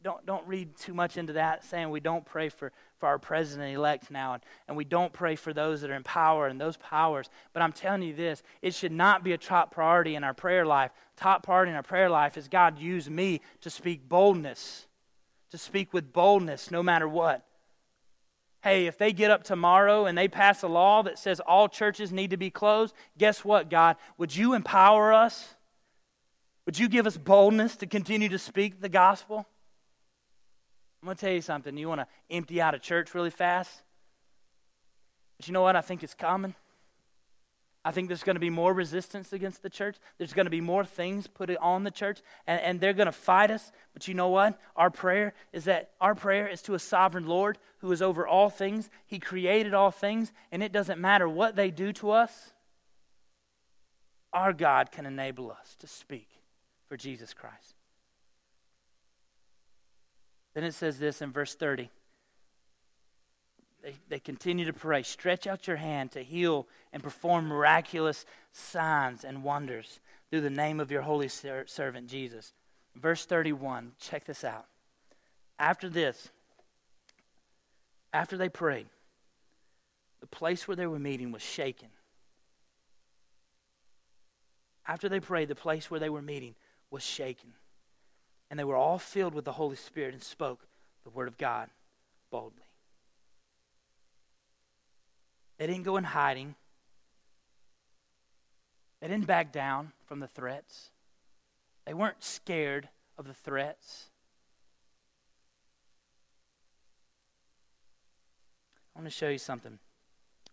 don't, 0.01 0.25
don't 0.25 0.47
read 0.47 0.75
too 0.77 0.93
much 0.93 1.17
into 1.17 1.33
that, 1.33 1.63
saying 1.63 1.89
we 1.89 1.99
don't 1.99 2.25
pray 2.25 2.49
for, 2.49 2.71
for 2.99 3.07
our 3.07 3.19
president 3.19 3.75
elect 3.75 4.09
now, 4.09 4.33
and, 4.33 4.43
and 4.67 4.77
we 4.77 4.85
don't 4.85 5.13
pray 5.13 5.35
for 5.35 5.53
those 5.53 5.81
that 5.81 5.91
are 5.91 5.95
in 5.95 6.03
power 6.03 6.47
and 6.47 6.59
those 6.59 6.77
powers. 6.77 7.29
But 7.53 7.61
I'm 7.61 7.73
telling 7.73 8.01
you 8.01 8.13
this 8.15 8.43
it 8.61 8.73
should 8.73 8.91
not 8.91 9.23
be 9.23 9.33
a 9.33 9.37
top 9.37 9.71
priority 9.71 10.15
in 10.15 10.23
our 10.23 10.33
prayer 10.33 10.65
life. 10.65 10.91
Top 11.15 11.43
priority 11.43 11.71
in 11.71 11.75
our 11.75 11.83
prayer 11.83 12.09
life 12.09 12.37
is 12.37 12.47
God 12.47 12.79
use 12.79 13.09
me 13.09 13.41
to 13.61 13.69
speak 13.69 14.07
boldness, 14.07 14.87
to 15.51 15.57
speak 15.57 15.93
with 15.93 16.13
boldness 16.13 16.71
no 16.71 16.81
matter 16.81 17.07
what. 17.07 17.45
Hey, 18.63 18.87
if 18.87 18.97
they 18.97 19.11
get 19.11 19.29
up 19.29 19.43
tomorrow 19.43 20.05
and 20.05 20.17
they 20.17 20.29
pass 20.29 20.63
a 20.63 20.69
law 20.69 21.03
that 21.03 21.19
says 21.19 21.41
all 21.41 21.67
churches 21.67 22.13
need 22.13 22.29
to 22.29 22.37
be 22.37 22.49
closed, 22.49 22.95
guess 23.17 23.43
what, 23.43 23.69
God? 23.69 23.97
Would 24.17 24.33
you 24.33 24.53
empower 24.53 25.11
us? 25.11 25.55
Would 26.65 26.79
you 26.79 26.87
give 26.87 27.05
us 27.05 27.17
boldness 27.17 27.75
to 27.77 27.85
continue 27.85 28.29
to 28.29 28.39
speak 28.39 28.79
the 28.79 28.87
gospel? 28.87 29.45
I'm 31.03 31.07
going 31.07 31.17
to 31.17 31.25
tell 31.25 31.33
you 31.33 31.41
something. 31.41 31.75
You 31.75 31.89
want 31.89 31.99
to 31.99 32.07
empty 32.33 32.61
out 32.61 32.73
a 32.73 32.79
church 32.79 33.13
really 33.13 33.29
fast? 33.29 33.81
But 35.35 35.49
you 35.49 35.53
know 35.53 35.61
what 35.61 35.75
I 35.75 35.81
think 35.81 36.01
it's 36.01 36.13
coming? 36.13 36.55
I 37.83 37.91
think 37.91 38.07
there's 38.07 38.23
going 38.23 38.37
to 38.37 38.39
be 38.39 38.49
more 38.49 38.73
resistance 38.73 39.33
against 39.33 39.61
the 39.61 39.69
church. 39.69 39.97
There's 40.17 40.31
going 40.31 40.45
to 40.45 40.49
be 40.49 40.61
more 40.61 40.85
things 40.85 41.27
put 41.27 41.53
on 41.57 41.83
the 41.83 41.91
church, 41.91 42.21
and, 42.47 42.61
and 42.61 42.79
they're 42.79 42.93
going 42.93 43.07
to 43.07 43.11
fight 43.11 43.51
us. 43.51 43.73
But 43.93 44.07
you 44.07 44.13
know 44.13 44.29
what? 44.29 44.57
Our 44.77 44.89
prayer 44.89 45.33
is 45.51 45.65
that 45.65 45.91
our 45.99 46.15
prayer 46.15 46.47
is 46.47 46.61
to 46.61 46.73
a 46.73 46.79
sovereign 46.79 47.27
Lord 47.27 47.57
who 47.79 47.91
is 47.91 48.01
over 48.01 48.25
all 48.25 48.49
things. 48.49 48.89
He 49.05 49.19
created 49.19 49.73
all 49.73 49.91
things, 49.91 50.31
and 50.53 50.63
it 50.63 50.71
doesn't 50.71 51.01
matter 51.01 51.27
what 51.27 51.57
they 51.57 51.69
do 51.69 51.91
to 51.91 52.11
us. 52.11 52.53
Our 54.31 54.53
God 54.53 54.89
can 54.89 55.05
enable 55.05 55.51
us 55.51 55.75
to 55.79 55.87
speak 55.87 56.29
for 56.87 56.95
Jesus 56.95 57.33
Christ. 57.33 57.75
Then 60.53 60.63
it 60.63 60.73
says 60.73 60.99
this 60.99 61.21
in 61.21 61.31
verse 61.31 61.55
30 61.55 61.89
they, 63.83 63.95
they 64.07 64.19
continue 64.19 64.65
to 64.65 64.73
pray. 64.73 65.03
Stretch 65.03 65.45
out 65.45 65.67
your 65.67 65.75
hand 65.75 66.11
to 66.11 66.23
heal 66.23 66.67
and 66.93 67.03
perform 67.03 67.47
miraculous 67.47 68.25
signs 68.53 69.25
and 69.25 69.43
wonders 69.43 69.99
through 70.31 70.41
the 70.41 70.49
name 70.49 70.79
of 70.79 70.89
your 70.89 71.01
holy 71.01 71.27
ser- 71.27 71.67
servant 71.67 72.07
Jesus. 72.07 72.53
Verse 72.95 73.25
31, 73.25 73.91
check 73.99 74.25
this 74.25 74.43
out. 74.43 74.65
After 75.59 75.89
this, 75.89 76.29
after 78.13 78.37
they 78.37 78.49
prayed, 78.49 78.87
the 80.21 80.27
place 80.27 80.67
where 80.67 80.77
they 80.77 80.87
were 80.87 80.99
meeting 80.99 81.31
was 81.31 81.41
shaken. 81.41 81.89
After 84.87 85.09
they 85.09 85.19
prayed, 85.19 85.49
the 85.49 85.55
place 85.55 85.91
where 85.91 85.99
they 85.99 86.09
were 86.09 86.21
meeting 86.21 86.55
was 86.89 87.03
shaken. 87.03 87.53
And 88.53 88.59
they 88.59 88.63
were 88.63 88.75
all 88.75 88.99
filled 88.99 89.33
with 89.33 89.45
the 89.45 89.53
Holy 89.53 89.75
Spirit 89.75 90.13
and 90.13 90.21
spoke 90.21 90.67
the 91.03 91.09
word 91.09 91.27
of 91.27 91.39
God 91.39 91.71
boldly. 92.29 92.61
They 95.57 95.65
didn't 95.65 95.81
go 95.81 95.97
in 95.97 96.03
hiding. 96.03 96.53
They 99.01 99.07
didn't 99.07 99.25
back 99.25 99.51
down 99.51 99.91
from 100.05 100.19
the 100.19 100.27
threats. 100.27 100.91
They 101.87 101.95
weren't 101.95 102.23
scared 102.23 102.89
of 103.17 103.25
the 103.25 103.33
threats. 103.33 104.05
I 108.95 108.99
want 108.99 109.11
to 109.11 109.17
show 109.17 109.29
you 109.29 109.39
something. 109.39 109.79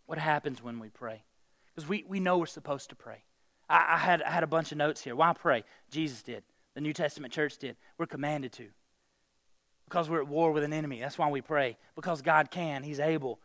What 0.07 0.17
happens 0.17 0.63
when 0.63 0.79
we 0.79 0.89
pray? 0.89 1.21
Because 1.75 1.87
we, 1.87 2.07
we 2.09 2.19
know 2.19 2.39
we're 2.39 2.47
supposed 2.47 2.89
to 2.89 2.97
pray. 2.97 3.25
I, 3.69 3.89
I, 3.91 3.99
had, 3.99 4.23
I 4.23 4.31
had 4.31 4.43
a 4.43 4.47
bunch 4.47 4.73
of 4.73 4.79
notes 4.79 5.03
here. 5.03 5.15
Why 5.15 5.35
pray? 5.35 5.65
Jesus 5.91 6.23
did. 6.23 6.45
The 6.75 6.81
New 6.81 6.93
Testament 6.93 7.33
church 7.33 7.59
did. 7.59 7.77
We're 7.99 8.07
commanded 8.07 8.53
to. 8.55 8.69
Because 9.85 10.09
we're 10.09 10.23
at 10.23 10.29
war 10.29 10.53
with 10.53 10.63
an 10.63 10.73
enemy. 10.73 11.01
That's 11.01 11.19
why 11.19 11.29
we 11.29 11.41
pray. 11.41 11.77
Because 11.97 12.23
God 12.23 12.51
can, 12.51 12.83
He's 12.83 13.01
able. 13.01 13.41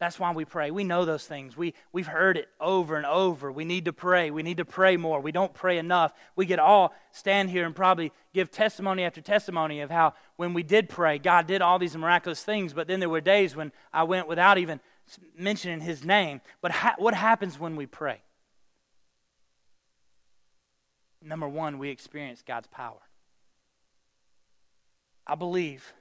That's 0.00 0.18
why 0.18 0.32
we 0.32 0.44
pray. 0.44 0.70
We 0.70 0.82
know 0.82 1.04
those 1.04 1.24
things. 1.24 1.56
We, 1.56 1.72
we've 1.92 2.06
heard 2.06 2.36
it 2.36 2.48
over 2.60 2.96
and 2.96 3.06
over. 3.06 3.52
We 3.52 3.64
need 3.64 3.84
to 3.84 3.92
pray. 3.92 4.30
We 4.30 4.42
need 4.42 4.56
to 4.56 4.64
pray 4.64 4.96
more. 4.96 5.20
We 5.20 5.30
don't 5.30 5.54
pray 5.54 5.78
enough. 5.78 6.12
We 6.34 6.46
could 6.46 6.58
all 6.58 6.92
stand 7.12 7.50
here 7.50 7.64
and 7.64 7.76
probably 7.76 8.12
give 8.32 8.50
testimony 8.50 9.04
after 9.04 9.20
testimony 9.20 9.80
of 9.80 9.90
how 9.90 10.14
when 10.36 10.52
we 10.52 10.64
did 10.64 10.88
pray, 10.88 11.18
God 11.18 11.46
did 11.46 11.62
all 11.62 11.78
these 11.78 11.96
miraculous 11.96 12.42
things, 12.42 12.72
but 12.72 12.88
then 12.88 12.98
there 12.98 13.08
were 13.08 13.20
days 13.20 13.54
when 13.54 13.70
I 13.92 14.02
went 14.02 14.26
without 14.26 14.58
even 14.58 14.80
mentioning 15.38 15.80
His 15.80 16.04
name. 16.04 16.40
But 16.60 16.72
ha- 16.72 16.96
what 16.98 17.14
happens 17.14 17.58
when 17.60 17.76
we 17.76 17.86
pray? 17.86 18.23
Number 21.24 21.48
one, 21.48 21.78
we 21.78 21.88
experience 21.88 22.42
God's 22.46 22.66
power. 22.66 23.00
I 25.26 25.34
believe 25.34 25.94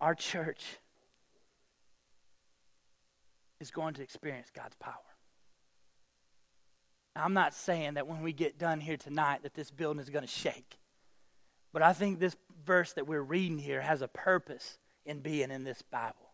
our 0.00 0.14
church 0.14 0.64
is 3.60 3.70
going 3.70 3.94
to 3.94 4.02
experience 4.02 4.48
God's 4.54 4.74
power. 4.76 4.94
I'm 7.14 7.34
not 7.34 7.52
saying 7.52 7.94
that 7.94 8.08
when 8.08 8.22
we 8.22 8.32
get 8.32 8.58
done 8.58 8.80
here 8.80 8.96
tonight 8.96 9.42
that 9.42 9.54
this 9.54 9.70
building 9.70 10.00
is 10.00 10.08
going 10.08 10.24
to 10.24 10.30
shake. 10.30 10.78
But 11.72 11.82
I 11.82 11.92
think 11.92 12.18
this 12.18 12.36
verse 12.64 12.94
that 12.94 13.06
we're 13.06 13.22
reading 13.22 13.58
here 13.58 13.82
has 13.82 14.00
a 14.00 14.08
purpose 14.08 14.78
in 15.04 15.20
being 15.20 15.50
in 15.50 15.64
this 15.64 15.82
Bible. 15.82 16.30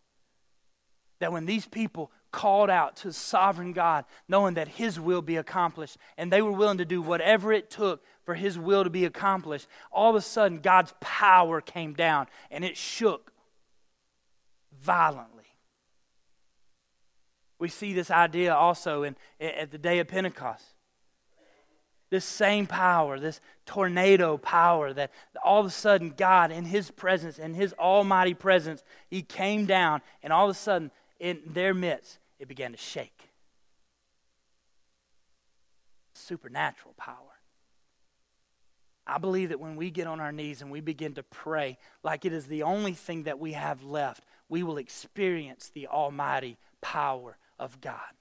That 1.18 1.32
when 1.32 1.46
these 1.46 1.66
people 1.66 2.12
called 2.30 2.70
out 2.70 2.96
to 2.96 3.12
sovereign 3.12 3.72
God, 3.72 4.04
knowing 4.28 4.54
that 4.54 4.68
His 4.68 5.00
will 5.00 5.22
be 5.22 5.36
accomplished, 5.36 5.96
and 6.16 6.32
they 6.32 6.42
were 6.42 6.52
willing 6.52 6.78
to 6.78 6.84
do 6.84 7.00
whatever 7.00 7.52
it 7.52 7.70
took 7.70 8.04
for 8.24 8.34
His 8.34 8.58
will 8.58 8.84
to 8.84 8.90
be 8.90 9.04
accomplished, 9.04 9.66
all 9.90 10.10
of 10.10 10.16
a 10.16 10.20
sudden 10.20 10.60
God's 10.60 10.92
power 11.00 11.60
came 11.60 11.94
down 11.94 12.26
and 12.50 12.64
it 12.64 12.76
shook 12.76 13.32
violently. 14.82 15.44
We 17.58 17.68
see 17.68 17.92
this 17.92 18.10
idea 18.10 18.54
also 18.54 19.02
in, 19.02 19.16
at 19.40 19.70
the 19.70 19.78
day 19.78 19.98
of 19.98 20.08
Pentecost. 20.08 20.64
This 22.10 22.24
same 22.24 22.66
power, 22.66 23.18
this 23.18 23.40
tornado 23.66 24.38
power, 24.38 24.92
that 24.94 25.10
all 25.44 25.60
of 25.60 25.66
a 25.66 25.70
sudden 25.70 26.14
God, 26.16 26.50
in 26.50 26.64
His 26.64 26.90
presence, 26.90 27.38
in 27.38 27.54
His 27.54 27.74
almighty 27.74 28.34
presence, 28.34 28.82
He 29.08 29.22
came 29.22 29.66
down, 29.66 30.00
and 30.22 30.32
all 30.32 30.44
of 30.44 30.50
a 30.50 30.58
sudden, 30.58 30.90
in 31.18 31.40
their 31.46 31.74
midst, 31.74 32.18
it 32.38 32.48
began 32.48 32.72
to 32.72 32.78
shake. 32.78 33.30
Supernatural 36.14 36.94
power. 36.96 37.38
I 39.06 39.18
believe 39.18 39.48
that 39.48 39.60
when 39.60 39.76
we 39.76 39.90
get 39.90 40.06
on 40.06 40.20
our 40.20 40.32
knees 40.32 40.60
and 40.60 40.70
we 40.70 40.80
begin 40.80 41.14
to 41.14 41.22
pray 41.22 41.78
like 42.02 42.26
it 42.26 42.32
is 42.32 42.46
the 42.46 42.62
only 42.62 42.92
thing 42.92 43.22
that 43.22 43.38
we 43.38 43.52
have 43.52 43.82
left, 43.82 44.24
we 44.50 44.62
will 44.62 44.76
experience 44.76 45.70
the 45.72 45.86
almighty 45.86 46.58
power 46.82 47.38
of 47.58 47.80
God. 47.80 48.12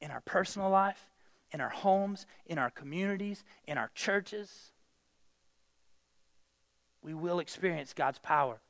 In 0.00 0.12
our 0.12 0.20
personal 0.20 0.70
life, 0.70 1.10
in 1.50 1.60
our 1.60 1.68
homes, 1.68 2.26
in 2.46 2.58
our 2.58 2.70
communities, 2.70 3.42
in 3.66 3.76
our 3.76 3.90
churches, 3.96 4.70
we 7.02 7.12
will 7.12 7.40
experience 7.40 7.92
God's 7.92 8.20
power. 8.20 8.60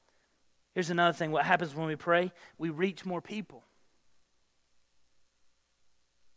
Here's 0.74 0.90
another 0.90 1.12
thing 1.12 1.32
what 1.32 1.44
happens 1.44 1.74
when 1.74 1.86
we 1.86 1.96
pray? 1.96 2.32
We 2.58 2.70
reach 2.70 3.04
more 3.04 3.20
people. 3.20 3.64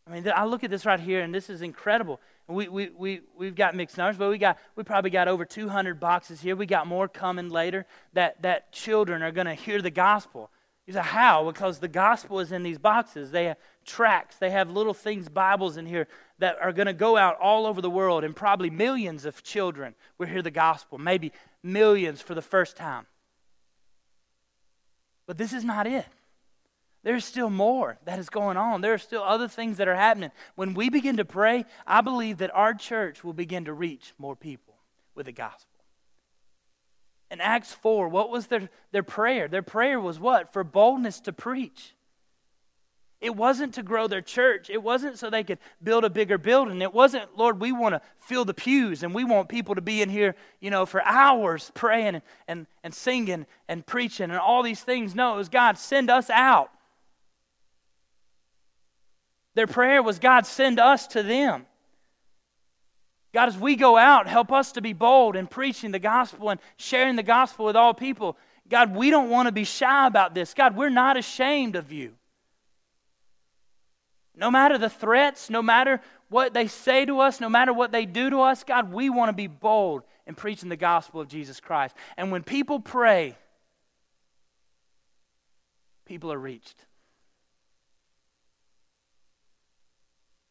I 0.08 0.12
mean, 0.12 0.32
I 0.36 0.46
look 0.46 0.64
at 0.64 0.70
this 0.70 0.86
right 0.86 1.00
here, 1.00 1.22
and 1.22 1.34
this 1.34 1.50
is 1.50 1.62
incredible. 1.62 2.20
We, 2.48 2.68
we, 2.68 2.90
we, 2.90 3.22
we've 3.38 3.56
got 3.56 3.76
mixed 3.76 3.98
numbers, 3.98 4.18
but 4.18 4.30
we, 4.30 4.38
got, 4.38 4.58
we 4.76 4.84
probably 4.84 5.12
got 5.12 5.28
over 5.28 5.46
200 5.46 6.00
boxes 6.00 6.42
here. 6.42 6.56
We 6.56 6.66
got 6.66 6.88
more 6.88 7.08
coming 7.08 7.50
later 7.50 7.86
that, 8.14 8.42
that 8.42 8.72
children 8.72 9.22
are 9.22 9.32
going 9.32 9.48
to 9.48 9.54
hear 9.54 9.82
the 9.82 9.92
gospel. 9.92 10.50
You 10.88 10.94
say, 10.94 11.02
how? 11.02 11.46
Because 11.46 11.80
the 11.80 11.88
gospel 11.88 12.40
is 12.40 12.52
in 12.52 12.64
these 12.64 12.80
boxes. 12.80 13.32
They 13.32 13.46
have 13.46 13.58
tracts, 13.86 14.38
they 14.38 14.50
have 14.50 14.70
little 14.70 14.94
things, 14.94 15.30
Bibles 15.30 15.78
in 15.78 15.86
here 15.86 16.08
that 16.40 16.58
are 16.62 16.74
going 16.74 16.88
to 16.88 16.94
go 16.94 17.16
out 17.16 17.38
all 17.40 17.66
over 17.66 17.82
the 17.82 17.90
world, 17.90 18.24
and 18.24 18.36
probably 18.36 18.70
millions 18.70 19.26
of 19.26 19.44
children 19.44 19.96
will 20.18 20.28
hear 20.28 20.42
the 20.42 20.52
gospel, 20.52 20.98
maybe 20.98 21.32
millions 21.64 22.22
for 22.22 22.36
the 22.36 22.42
first 22.42 22.76
time. 22.76 23.06
But 25.32 25.38
this 25.38 25.54
is 25.54 25.64
not 25.64 25.88
it. 25.88 26.06
There's 27.04 27.24
still 27.24 27.50
more 27.50 27.98
that 28.04 28.20
is 28.20 28.30
going 28.30 28.58
on. 28.58 28.82
There 28.82 28.94
are 28.94 28.98
still 28.98 29.24
other 29.24 29.48
things 29.48 29.78
that 29.78 29.88
are 29.88 29.96
happening. 29.96 30.30
When 30.56 30.74
we 30.74 30.90
begin 30.90 31.16
to 31.16 31.24
pray, 31.24 31.64
I 31.88 32.02
believe 32.02 32.40
that 32.40 32.54
our 32.54 32.74
church 32.74 33.24
will 33.24 33.32
begin 33.32 33.64
to 33.64 33.74
reach 33.74 34.14
more 34.18 34.36
people 34.36 34.74
with 35.16 35.28
the 35.28 35.32
gospel. 35.32 35.80
In 37.32 37.40
Acts 37.40 37.72
4, 37.72 38.10
what 38.10 38.30
was 38.30 38.48
their, 38.48 38.70
their 38.92 39.04
prayer? 39.04 39.48
Their 39.48 39.62
prayer 39.62 40.02
was 40.02 40.20
what? 40.20 40.52
For 40.52 40.66
boldness 40.66 41.22
to 41.22 41.32
preach. 41.32 41.96
It 43.22 43.36
wasn't 43.36 43.76
to 43.76 43.84
grow 43.84 44.08
their 44.08 44.22
church. 44.22 44.72
It 44.72 44.82
wasn't 44.82 45.20
so 45.20 45.30
they 45.30 45.44
could 45.44 45.60
build 45.84 46.04
a 46.04 46.10
bigger 46.10 46.40
building. 46.40 46.82
It 46.82 46.92
wasn't, 46.92 47.38
Lord, 47.38 47.62
we 47.62 47.72
want 47.72 47.94
to 47.94 48.02
fill 48.18 48.46
the 48.46 48.54
pews 48.54 49.04
and 49.04 49.14
we 49.14 49.24
want 49.24 49.48
people 49.48 49.76
to 49.76 49.82
be 49.82 50.02
in 50.02 50.10
here, 50.10 50.36
you 50.60 50.72
know, 50.72 50.88
for 50.88 51.06
hours 51.06 51.72
praying 51.76 52.16
and, 52.16 52.24
and, 52.48 52.68
and 52.84 52.94
singing 52.94 53.46
and 53.68 53.86
preaching 53.86 54.32
and 54.32 54.40
all 54.40 54.64
these 54.64 54.82
things. 54.82 55.14
No, 55.14 55.36
it 55.36 55.38
was 55.38 55.50
God, 55.50 55.78
send 55.78 56.10
us 56.10 56.32
out. 56.32 56.72
Their 59.54 59.68
prayer 59.68 60.02
was, 60.02 60.18
God, 60.18 60.48
send 60.48 60.80
us 60.80 61.06
to 61.08 61.22
them. 61.22 61.68
God, 63.34 63.50
as 63.50 63.58
we 63.58 63.76
go 63.76 63.98
out, 63.98 64.28
help 64.28 64.52
us 64.52 64.72
to 64.74 64.82
be 64.82 64.94
bold 64.94 65.36
in 65.36 65.46
preaching 65.46 65.92
the 65.92 66.00
gospel 66.00 66.50
and 66.50 66.60
sharing 66.76 67.18
the 67.18 67.24
gospel 67.24 67.66
with 67.66 67.76
all 67.76 67.94
people. 67.94 68.36
God, 68.68 68.96
we 68.96 69.12
don't 69.12 69.30
want 69.30 69.48
to 69.48 69.52
be 69.52 69.64
shy 69.64 70.08
about 70.08 70.34
this. 70.34 70.56
God, 70.56 70.76
we're 70.76 70.90
not 70.90 71.18
ashamed 71.18 71.76
of 71.76 71.92
you. 71.92 72.14
No 74.36 74.50
matter 74.50 74.78
the 74.78 74.90
threats, 74.90 75.50
no 75.50 75.62
matter 75.62 76.02
what 76.30 76.54
they 76.54 76.68
say 76.68 77.06
to 77.06 77.20
us, 77.20 77.42
no 77.42 77.50
matter 77.50 77.74
what 77.74 77.92
they 77.92 78.06
do 78.06 78.30
to 78.30 78.42
us, 78.42 78.64
God, 78.64 78.92
we 78.92 79.10
want 79.10 79.30
to 79.30 79.34
be 79.34 79.48
bold 79.48 80.04
in 80.26 80.36
preaching 80.36 80.70
the 80.70 80.78
gospel 80.78 81.20
of 81.20 81.28
Jesus 81.28 81.60
Christ. 81.60 81.96
And 82.16 82.32
when 82.32 82.44
people 82.44 82.80
pray, 82.80 83.36
people 86.06 86.32
are 86.32 86.38
reached. 86.38 86.86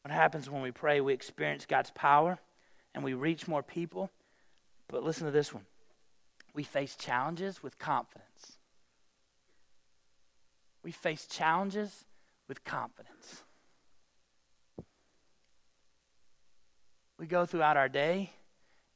What 0.03 0.12
happens 0.12 0.49
when 0.49 0.62
we 0.62 0.73
pray? 0.73 1.01
We 1.01 1.12
experience 1.12 1.66
God's 1.66 1.90
power 1.90 2.38
and 2.95 3.05
we 3.05 3.14
reach 3.14 3.49
more 3.49 3.62
people. 3.62 4.11
But 4.88 5.05
listen 5.05 5.25
to 5.27 5.31
this 5.31 5.53
one 5.55 5.64
we 6.53 6.62
face 6.62 6.97
challenges 6.97 7.62
with 7.62 7.79
confidence. 7.79 8.59
We 10.83 10.90
face 10.90 11.27
challenges 11.27 12.05
with 12.49 12.64
confidence. 12.64 13.45
We 17.20 17.26
go 17.26 17.44
throughout 17.44 17.76
our 17.76 17.90
day 17.90 18.30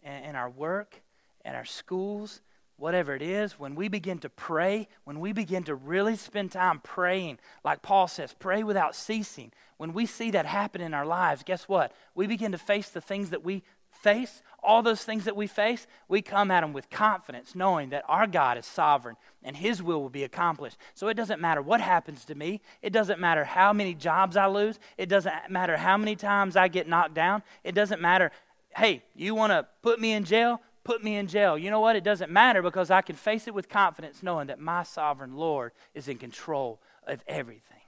and, 0.02 0.24
and 0.24 0.36
our 0.36 0.48
work 0.48 1.02
and 1.44 1.54
our 1.54 1.66
schools 1.66 2.40
whatever 2.76 3.14
it 3.14 3.22
is, 3.22 3.58
when 3.58 3.74
we 3.74 3.88
begin 3.88 4.18
to 4.18 4.28
pray, 4.28 4.88
when 5.04 5.20
we 5.20 5.32
begin 5.32 5.62
to 5.64 5.74
really 5.74 6.16
spend 6.16 6.50
time 6.50 6.80
praying, 6.80 7.38
like 7.64 7.82
Paul 7.82 8.08
says, 8.08 8.34
pray 8.38 8.64
without 8.64 8.96
ceasing, 8.96 9.52
when 9.76 9.92
we 9.92 10.06
see 10.06 10.30
that 10.32 10.46
happen 10.46 10.80
in 10.80 10.94
our 10.94 11.06
lives, 11.06 11.42
guess 11.44 11.68
what? 11.68 11.92
We 12.14 12.26
begin 12.26 12.52
to 12.52 12.58
face 12.58 12.88
the 12.88 13.00
things 13.00 13.30
that 13.30 13.44
we 13.44 13.62
face, 14.04 14.42
all 14.62 14.82
those 14.82 15.02
things 15.02 15.24
that 15.24 15.34
we 15.34 15.46
face, 15.46 15.86
we 16.08 16.20
come 16.22 16.50
at 16.50 16.60
them 16.60 16.72
with 16.72 16.90
confidence, 16.90 17.54
knowing 17.54 17.88
that 17.90 18.04
our 18.06 18.26
God 18.26 18.58
is 18.58 18.66
sovereign 18.66 19.16
and 19.42 19.56
His 19.56 19.82
will 19.82 20.00
will 20.00 20.10
be 20.10 20.24
accomplished. 20.24 20.76
So 20.94 21.08
it 21.08 21.14
doesn't 21.14 21.40
matter 21.40 21.62
what 21.62 21.80
happens 21.80 22.24
to 22.26 22.34
me. 22.34 22.60
It 22.82 22.92
doesn't 22.92 23.18
matter 23.18 23.44
how 23.44 23.72
many 23.72 23.94
jobs 23.94 24.36
I 24.36 24.46
lose. 24.46 24.78
It 24.98 25.08
doesn't 25.08 25.34
matter 25.48 25.76
how 25.76 25.96
many 25.96 26.16
times 26.16 26.54
I 26.54 26.68
get 26.68 26.86
knocked 26.86 27.14
down. 27.14 27.42
It 27.64 27.74
doesn't 27.74 28.00
matter, 28.00 28.30
hey, 28.76 29.02
you 29.14 29.34
want 29.34 29.52
to 29.52 29.66
put 29.82 30.00
me 30.00 30.12
in 30.12 30.24
jail? 30.24 30.60
put 30.84 31.02
me 31.02 31.16
in 31.16 31.26
jail. 31.26 31.56
You 31.56 31.70
know 31.70 31.80
what? 31.80 31.96
It 31.96 32.04
doesn't 32.04 32.30
matter 32.30 32.60
because 32.60 32.90
I 32.90 33.00
can 33.00 33.16
face 33.16 33.48
it 33.48 33.54
with 33.54 33.70
confidence 33.70 34.22
knowing 34.22 34.48
that 34.48 34.60
my 34.60 34.82
sovereign 34.82 35.34
Lord 35.34 35.72
is 35.94 36.08
in 36.08 36.18
control 36.18 36.78
of 37.06 37.24
everything. 37.26 37.80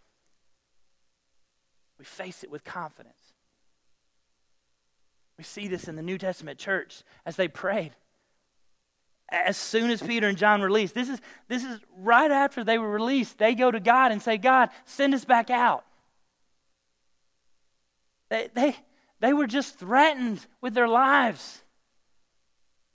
We 1.98 2.06
face 2.06 2.42
it 2.42 2.50
with 2.50 2.64
confidence. 2.64 3.35
We 5.38 5.44
see 5.44 5.68
this 5.68 5.88
in 5.88 5.96
the 5.96 6.02
New 6.02 6.18
Testament 6.18 6.58
church 6.58 7.02
as 7.24 7.36
they 7.36 7.48
prayed. 7.48 7.92
As 9.28 9.56
soon 9.56 9.90
as 9.90 10.00
Peter 10.00 10.28
and 10.28 10.38
John 10.38 10.62
released, 10.62 10.94
this 10.94 11.08
is, 11.08 11.20
this 11.48 11.64
is 11.64 11.80
right 11.98 12.30
after 12.30 12.62
they 12.62 12.78
were 12.78 12.90
released, 12.90 13.38
they 13.38 13.54
go 13.54 13.70
to 13.70 13.80
God 13.80 14.12
and 14.12 14.22
say, 14.22 14.38
God, 14.38 14.70
send 14.84 15.14
us 15.14 15.24
back 15.24 15.50
out. 15.50 15.84
They, 18.28 18.48
they, 18.54 18.76
they 19.20 19.32
were 19.32 19.46
just 19.46 19.78
threatened 19.78 20.46
with 20.60 20.74
their 20.74 20.88
lives 20.88 21.62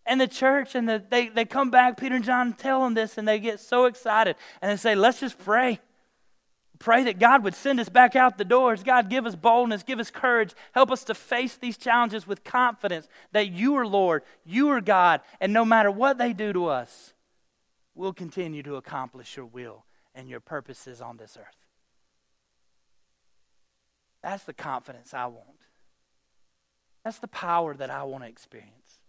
and 0.05 0.19
the 0.19 0.27
church 0.27 0.75
and 0.75 0.87
the, 0.87 1.03
they, 1.09 1.29
they 1.29 1.45
come 1.45 1.69
back 1.69 1.97
peter 1.97 2.15
and 2.15 2.25
john 2.25 2.53
tell 2.53 2.83
them 2.83 2.93
this 2.93 3.17
and 3.17 3.27
they 3.27 3.39
get 3.39 3.59
so 3.59 3.85
excited 3.85 4.35
and 4.61 4.71
they 4.71 4.75
say 4.75 4.95
let's 4.95 5.19
just 5.19 5.37
pray 5.37 5.79
pray 6.81 7.03
that 7.03 7.19
god 7.19 7.43
would 7.43 7.55
send 7.55 7.79
us 7.79 7.89
back 7.89 8.15
out 8.15 8.37
the 8.37 8.43
doors. 8.43 8.83
God 8.83 9.09
give 9.09 9.25
us 9.25 9.35
boldness 9.35 9.83
give 9.83 9.99
us 9.99 10.11
courage. 10.11 10.53
Help 10.73 10.91
us 10.91 11.03
to 11.05 11.13
face 11.13 11.55
these 11.55 11.77
challenges 11.77 12.27
with 12.27 12.43
confidence 12.43 13.07
that 13.31 13.51
you 13.51 13.75
are 13.75 13.87
lord 13.87 14.23
you 14.45 14.69
are 14.69 14.81
god 14.81 15.21
and 15.39 15.53
no 15.53 15.63
matter 15.63 15.91
what 15.91 16.17
they 16.17 16.33
do 16.33 16.51
to 16.51 16.65
us 16.65 17.13
we'll 17.95 18.13
continue 18.13 18.63
to 18.63 18.75
accomplish 18.75 19.37
your 19.37 19.45
will 19.45 19.85
and 20.15 20.29
your 20.29 20.39
purposes 20.39 21.01
on 21.01 21.17
this 21.17 21.37
earth. 21.39 21.55
That's 24.21 24.43
the 24.43 24.53
confidence 24.53 25.13
i 25.13 25.25
want. 25.25 25.47
That's 27.03 27.19
the 27.19 27.27
power 27.27 27.73
that 27.75 27.89
i 27.89 28.03
want 28.03 28.23
to 28.23 28.29
experience. 28.29 28.99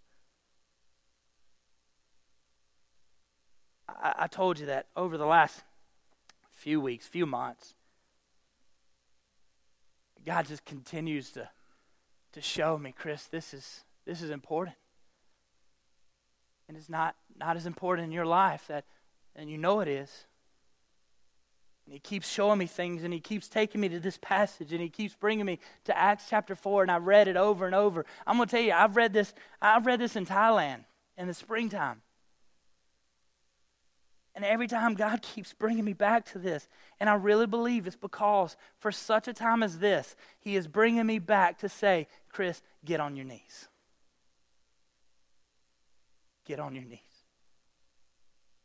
I, 3.89 4.15
I 4.21 4.27
told 4.27 4.59
you 4.59 4.67
that 4.67 4.87
over 4.97 5.19
the 5.19 5.27
last 5.27 5.63
few 6.63 6.81
weeks, 6.81 7.07
few 7.07 7.27
months, 7.27 7.75
God 10.25 10.47
just 10.47 10.65
continues 10.65 11.33
to, 11.33 11.49
to 12.35 12.41
show 12.41 12.79
me, 12.79 12.95
Chris, 12.97 13.25
this 13.25 13.53
is, 13.53 13.81
this 14.07 14.23
is 14.23 14.31
important. 14.31 14.77
And 16.69 16.77
it's 16.77 16.89
not, 16.89 17.17
not 17.37 17.57
as 17.57 17.67
important 17.67 18.07
in 18.07 18.13
your 18.13 18.25
life 18.25 18.65
that, 18.69 18.85
and 19.35 19.51
you 19.51 19.59
know 19.59 19.81
it 19.81 19.89
is. 19.89 20.25
And 21.85 21.93
he 21.93 21.99
keeps 21.99 22.31
showing 22.31 22.59
me 22.59 22.67
things 22.67 23.03
and 23.03 23.13
he 23.13 23.19
keeps 23.19 23.49
taking 23.49 23.81
me 23.81 23.89
to 23.89 23.99
this 23.99 24.17
passage 24.23 24.73
and 24.73 24.81
he 24.81 24.89
keeps 24.89 25.17
bringing 25.17 25.45
me 25.45 25.59
to 25.85 25.99
Acts 25.99 26.27
chapter 26.31 26.55
4 26.55 26.83
and 26.83 26.93
I've 26.93 27.07
read 27.07 27.27
it 27.27 27.37
over 27.37 27.67
and 27.67 27.75
over. 27.75 28.07
I'm 28.25 28.37
going 28.37 28.49
to 28.49 28.57
tell 28.57 28.65
you, 28.65 28.73
I've 28.73 28.95
read 28.95 29.13
this, 29.13 29.35
I've 29.61 29.85
read 29.85 29.99
this 29.99 30.15
in 30.15 30.27
Thailand 30.27 30.85
in 31.19 31.27
the 31.27 31.35
springtime. 31.35 32.03
And 34.35 34.45
every 34.45 34.67
time 34.67 34.95
God 34.95 35.23
keeps 35.35 35.53
bringing 35.53 35.85
me 35.85 35.93
back 35.93 36.25
to 36.33 36.39
this. 36.39 36.69
And 37.01 37.09
I 37.09 37.15
really 37.15 37.47
believe 37.47 37.87
it's 37.87 37.97
because 37.97 38.57
for 38.79 38.93
such 38.93 39.29
a 39.29 39.33
time 39.33 39.63
as 39.63 39.79
this, 39.79 40.17
He 40.41 40.57
is 40.57 40.67
bringing 40.67 41.07
me 41.07 41.19
back 41.19 41.59
to 41.59 41.69
say, 41.69 42.09
Chris, 42.31 42.63
get 42.85 43.01
on 43.01 43.17
your 43.17 43.27
knees. 43.27 43.69
Get 46.45 46.59
on 46.59 46.75
your 46.75 46.85
knees. 46.85 47.12